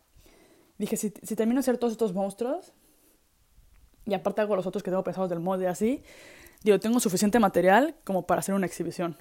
dije, 0.80 0.96
si, 0.96 1.12
si 1.22 1.36
termino 1.36 1.60
hacer 1.60 1.76
todos 1.76 1.92
estos 1.92 2.14
monstruos, 2.14 2.72
y 4.06 4.14
aparte 4.14 4.40
hago 4.40 4.56
los 4.56 4.66
otros 4.66 4.82
que 4.82 4.90
tengo 4.90 5.04
pensados 5.04 5.28
del 5.28 5.38
molde 5.38 5.68
así, 5.68 6.02
digo, 6.62 6.80
tengo 6.80 6.98
suficiente 7.00 7.38
material 7.38 7.94
como 8.04 8.26
para 8.26 8.40
hacer 8.40 8.54
una 8.54 8.66
exhibición. 8.66 9.18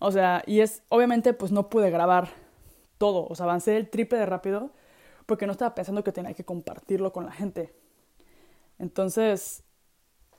O 0.00 0.10
sea, 0.10 0.42
y 0.46 0.60
es, 0.60 0.82
obviamente, 0.88 1.32
pues 1.34 1.52
no 1.52 1.70
pude 1.70 1.88
grabar 1.90 2.30
todo, 2.98 3.26
o 3.28 3.34
sea, 3.36 3.44
avancé 3.44 3.76
el 3.76 3.88
triple 3.88 4.18
de 4.18 4.26
rápido 4.26 4.72
porque 5.24 5.46
no 5.46 5.52
estaba 5.52 5.74
pensando 5.74 6.02
que 6.02 6.12
tenía 6.12 6.34
que 6.34 6.44
compartirlo 6.44 7.12
con 7.12 7.24
la 7.24 7.32
gente. 7.32 7.72
Entonces, 8.78 9.62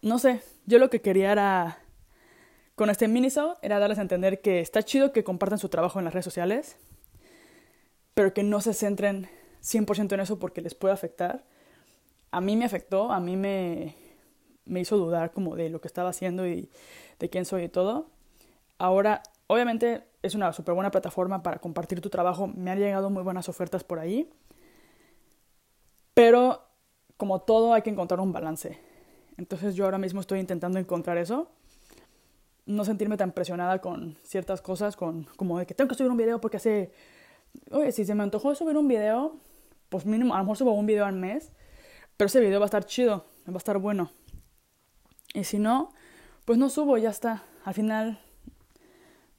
no 0.01 0.19
sé, 0.19 0.41
yo 0.65 0.77
lo 0.77 0.89
que 0.89 1.01
quería 1.01 1.31
era, 1.31 1.79
con 2.75 2.89
este 2.89 3.07
minisode, 3.07 3.55
era 3.61 3.79
darles 3.79 3.97
a 3.97 4.01
entender 4.01 4.41
que 4.41 4.59
está 4.59 4.83
chido 4.83 5.13
que 5.13 5.23
compartan 5.23 5.57
su 5.57 5.69
trabajo 5.69 5.99
en 5.99 6.05
las 6.05 6.13
redes 6.13 6.25
sociales, 6.25 6.77
pero 8.13 8.33
que 8.33 8.43
no 8.43 8.59
se 8.59 8.73
centren 8.73 9.29
100% 9.65 10.13
en 10.13 10.19
eso 10.19 10.37
porque 10.39 10.61
les 10.61 10.75
puede 10.75 10.93
afectar. 10.93 11.43
A 12.31 12.39
mí 12.39 12.55
me 12.55 12.65
afectó, 12.65 13.11
a 13.11 13.19
mí 13.19 13.35
me, 13.35 13.95
me 14.65 14.79
hizo 14.79 14.97
dudar 14.97 15.31
como 15.31 15.55
de 15.55 15.69
lo 15.69 15.81
que 15.81 15.87
estaba 15.87 16.09
haciendo 16.09 16.47
y 16.47 16.69
de 17.19 17.29
quién 17.29 17.45
soy 17.45 17.63
y 17.63 17.69
todo. 17.69 18.07
Ahora, 18.77 19.23
obviamente 19.47 20.03
es 20.21 20.35
una 20.35 20.51
súper 20.53 20.75
buena 20.75 20.91
plataforma 20.91 21.41
para 21.43 21.59
compartir 21.59 22.01
tu 22.01 22.09
trabajo. 22.09 22.47
Me 22.47 22.71
han 22.71 22.79
llegado 22.79 23.09
muy 23.09 23.23
buenas 23.23 23.49
ofertas 23.49 23.83
por 23.83 23.99
ahí. 23.99 24.29
Pero 26.13 26.61
como 27.17 27.41
todo 27.41 27.73
hay 27.73 27.81
que 27.81 27.89
encontrar 27.89 28.19
un 28.19 28.31
balance. 28.31 28.79
Entonces 29.37 29.75
yo 29.75 29.85
ahora 29.85 29.97
mismo 29.97 30.21
estoy 30.21 30.39
intentando 30.39 30.79
encontrar 30.79 31.17
eso. 31.17 31.49
No 32.65 32.83
sentirme 32.83 33.17
tan 33.17 33.31
presionada 33.31 33.79
con 33.79 34.17
ciertas 34.23 34.61
cosas, 34.61 34.95
con 34.95 35.25
como 35.35 35.59
de 35.59 35.65
que 35.65 35.73
tengo 35.73 35.87
que 35.87 35.95
subir 35.95 36.11
un 36.11 36.17
video 36.17 36.41
porque 36.41 36.57
hace... 36.57 36.91
Oye, 37.71 37.91
si 37.91 38.03
se 38.03 38.15
me 38.15 38.23
antojó 38.23 38.53
subir 38.55 38.75
un 38.75 38.87
video, 38.87 39.39
pues 39.89 40.05
mínimo, 40.05 40.33
a 40.33 40.37
lo 40.37 40.43
mejor 40.43 40.57
subo 40.57 40.71
un 40.73 40.85
video 40.85 41.05
al 41.05 41.15
mes, 41.15 41.51
pero 42.17 42.27
ese 42.27 42.39
video 42.39 42.59
va 42.59 42.65
a 42.65 42.67
estar 42.67 42.85
chido, 42.85 43.25
va 43.47 43.53
a 43.53 43.57
estar 43.57 43.77
bueno. 43.77 44.11
Y 45.33 45.43
si 45.43 45.59
no, 45.59 45.91
pues 46.45 46.57
no 46.57 46.69
subo, 46.69 46.97
ya 46.97 47.09
está. 47.09 47.43
Al 47.63 47.73
final 47.73 48.19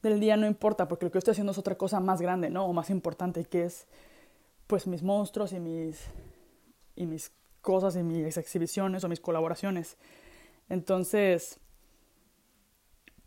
del 0.03 0.19
día 0.19 0.37
no 0.37 0.45
importa, 0.45 0.87
porque 0.87 1.05
lo 1.05 1.11
que 1.11 1.17
estoy 1.17 1.31
haciendo 1.31 1.51
es 1.51 1.57
otra 1.57 1.75
cosa 1.75 1.99
más 1.99 2.21
grande, 2.21 2.49
¿no? 2.49 2.65
O 2.65 2.73
más 2.73 2.89
importante, 2.89 3.45
que 3.45 3.65
es 3.65 3.87
pues 4.67 4.85
mis 4.85 5.01
monstruos 5.01 5.53
y 5.53 5.59
mis, 5.59 5.99
y 6.95 7.05
mis 7.05 7.31
cosas 7.61 7.95
y 7.95 8.03
mis 8.03 8.37
exhibiciones 8.37 9.03
o 9.03 9.09
mis 9.09 9.19
colaboraciones. 9.19 9.97
Entonces, 10.69 11.59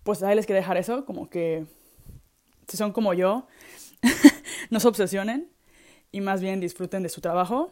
pues 0.03 0.23
ahí 0.23 0.37
les 0.37 0.47
quiero 0.47 0.61
dejar 0.61 0.77
eso, 0.77 1.05
como 1.05 1.29
que 1.29 1.67
si 2.69 2.77
son 2.77 2.93
como 2.93 3.15
yo, 3.15 3.47
no 4.71 4.81
se 4.81 4.89
obsesionen 4.89 5.51
y 6.13 6.21
más 6.21 6.41
bien 6.41 6.61
disfruten 6.61 7.03
de 7.03 7.09
su 7.09 7.21
trabajo, 7.21 7.71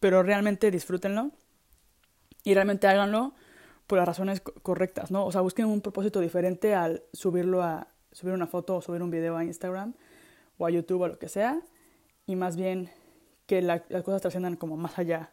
pero 0.00 0.22
realmente 0.22 0.70
disfrútenlo. 0.70 1.30
y 2.42 2.54
realmente 2.54 2.86
háganlo 2.86 3.34
por 3.86 3.98
las 3.98 4.06
razones 4.06 4.40
correctas, 4.40 5.10
¿no? 5.10 5.26
O 5.26 5.32
sea, 5.32 5.40
busquen 5.42 5.66
un 5.66 5.80
propósito 5.80 6.20
diferente 6.20 6.74
al 6.74 7.02
subirlo 7.12 7.62
a 7.62 7.88
subir 8.12 8.32
una 8.34 8.46
foto 8.46 8.76
o 8.76 8.80
subir 8.82 9.02
un 9.02 9.10
video 9.10 9.36
a 9.36 9.44
Instagram 9.44 9.94
o 10.58 10.66
a 10.66 10.70
YouTube 10.70 11.02
o 11.02 11.08
lo 11.08 11.18
que 11.18 11.28
sea, 11.28 11.60
y 12.26 12.36
más 12.36 12.56
bien 12.56 12.90
que 13.46 13.62
las 13.62 13.82
cosas 14.04 14.22
trasciendan 14.22 14.56
como 14.56 14.76
más 14.76 14.98
allá 14.98 15.32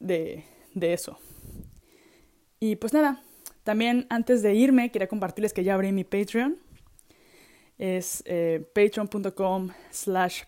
de, 0.00 0.44
de 0.74 0.92
eso. 0.92 1.18
Y 2.58 2.76
pues 2.76 2.92
nada, 2.92 3.22
también 3.62 4.06
antes 4.10 4.42
de 4.42 4.54
irme 4.54 4.90
quería 4.90 5.08
compartirles 5.08 5.52
que 5.52 5.64
ya 5.64 5.74
abrí 5.74 5.92
mi 5.92 6.04
Patreon. 6.04 6.58
Es 7.80 8.22
eh, 8.26 8.70
patreon.com 8.74 9.70
slash 9.90 10.42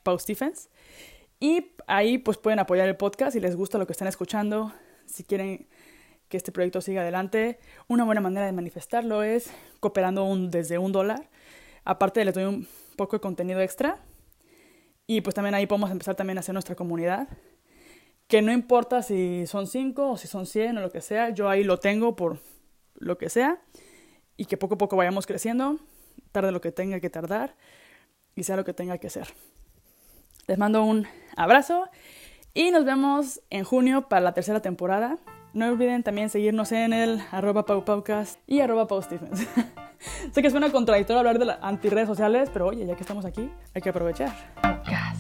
Y 1.41 1.73
ahí 1.87 2.19
pues 2.19 2.37
pueden 2.37 2.59
apoyar 2.59 2.87
el 2.87 2.97
podcast 2.99 3.33
si 3.33 3.41
les 3.41 3.57
gusta 3.57 3.79
lo 3.79 3.87
que 3.87 3.93
están 3.93 4.07
escuchando, 4.07 4.71
si 5.07 5.25
quieren 5.25 5.67
que 6.29 6.37
este 6.37 6.53
proyecto 6.53 6.83
siga 6.83 7.01
adelante. 7.01 7.59
Una 7.89 8.05
buena 8.05 8.21
manera 8.21 8.45
de 8.45 8.53
manifestarlo 8.53 9.23
es 9.23 9.51
cooperando 9.81 10.29
desde 10.51 10.77
un 10.77 10.93
dólar. 10.93 11.31
Aparte 11.87 12.23
les 12.23 12.35
doy 12.35 12.45
un 12.45 12.69
poco 12.97 13.17
de 13.17 13.21
contenido 13.21 13.63
extra. 13.63 13.99
Y 15.07 15.23
pues 15.23 15.35
también 15.35 15.55
ahí 15.55 15.67
podemos 15.67 15.91
empezar 15.91 16.15
también 16.15 16.37
a 16.37 16.41
hacer 16.41 16.53
nuestra 16.53 16.75
comunidad. 16.75 17.29
Que 18.27 18.43
no 18.43 18.53
importa 18.53 19.03
si 19.03 19.47
son 19.47 19.67
5 19.67 20.11
o 20.11 20.17
si 20.19 20.29
son 20.29 20.45
100 20.45 20.77
o 20.77 20.81
lo 20.83 20.91
que 20.91 21.01
sea, 21.01 21.31
yo 21.31 21.49
ahí 21.49 21.65
lo 21.65 21.79
tengo 21.79 22.15
por 22.15 22.41
lo 22.97 23.17
que 23.17 23.31
sea. 23.31 23.63
Y 24.37 24.45
que 24.45 24.59
poco 24.59 24.75
a 24.75 24.79
poco 24.79 24.97
vayamos 24.97 25.27
creciendo, 25.27 25.79
tarde 26.33 26.51
lo 26.51 26.61
que 26.61 26.73
tenga 26.73 26.99
que 27.01 27.11
tardar 27.11 27.55
y 28.35 28.43
sea 28.43 28.57
lo 28.57 28.65
que 28.65 28.73
tenga 28.73 28.99
que 28.99 29.07
hacer. 29.07 29.29
Les 30.47 30.59
mando 30.59 30.83
un 30.83 31.07
abrazo 31.37 31.89
y 32.55 32.71
nos 32.71 32.85
vemos 32.85 33.41
en 33.51 33.65
junio 33.65 34.09
para 34.09 34.21
la 34.21 34.35
tercera 34.35 34.61
temporada. 34.61 35.19
No 35.55 35.69
olviden 35.69 36.03
también 36.03 36.31
seguirnos 36.31 36.73
en 36.73 36.93
el 36.93 37.23
arroba 37.31 37.67
paupaucas 37.67 38.39
y 38.47 38.61
arroba 38.61 38.89
paustevens. 38.89 39.47
sé 40.33 40.43
que 40.43 40.51
suena 40.51 40.73
contradictorio 40.73 41.21
hablar 41.21 41.39
de 41.39 41.45
las 41.45 41.59
antirredes 41.63 42.09
sociales, 42.09 42.51
pero 42.53 42.67
oye, 42.67 42.87
ya 42.87 42.97
que 42.97 43.03
estamos 43.03 43.25
aquí, 43.25 43.51
hay 43.75 43.83
que 43.83 43.91
aprovechar. 43.91 44.33
Paucas. 44.61 45.19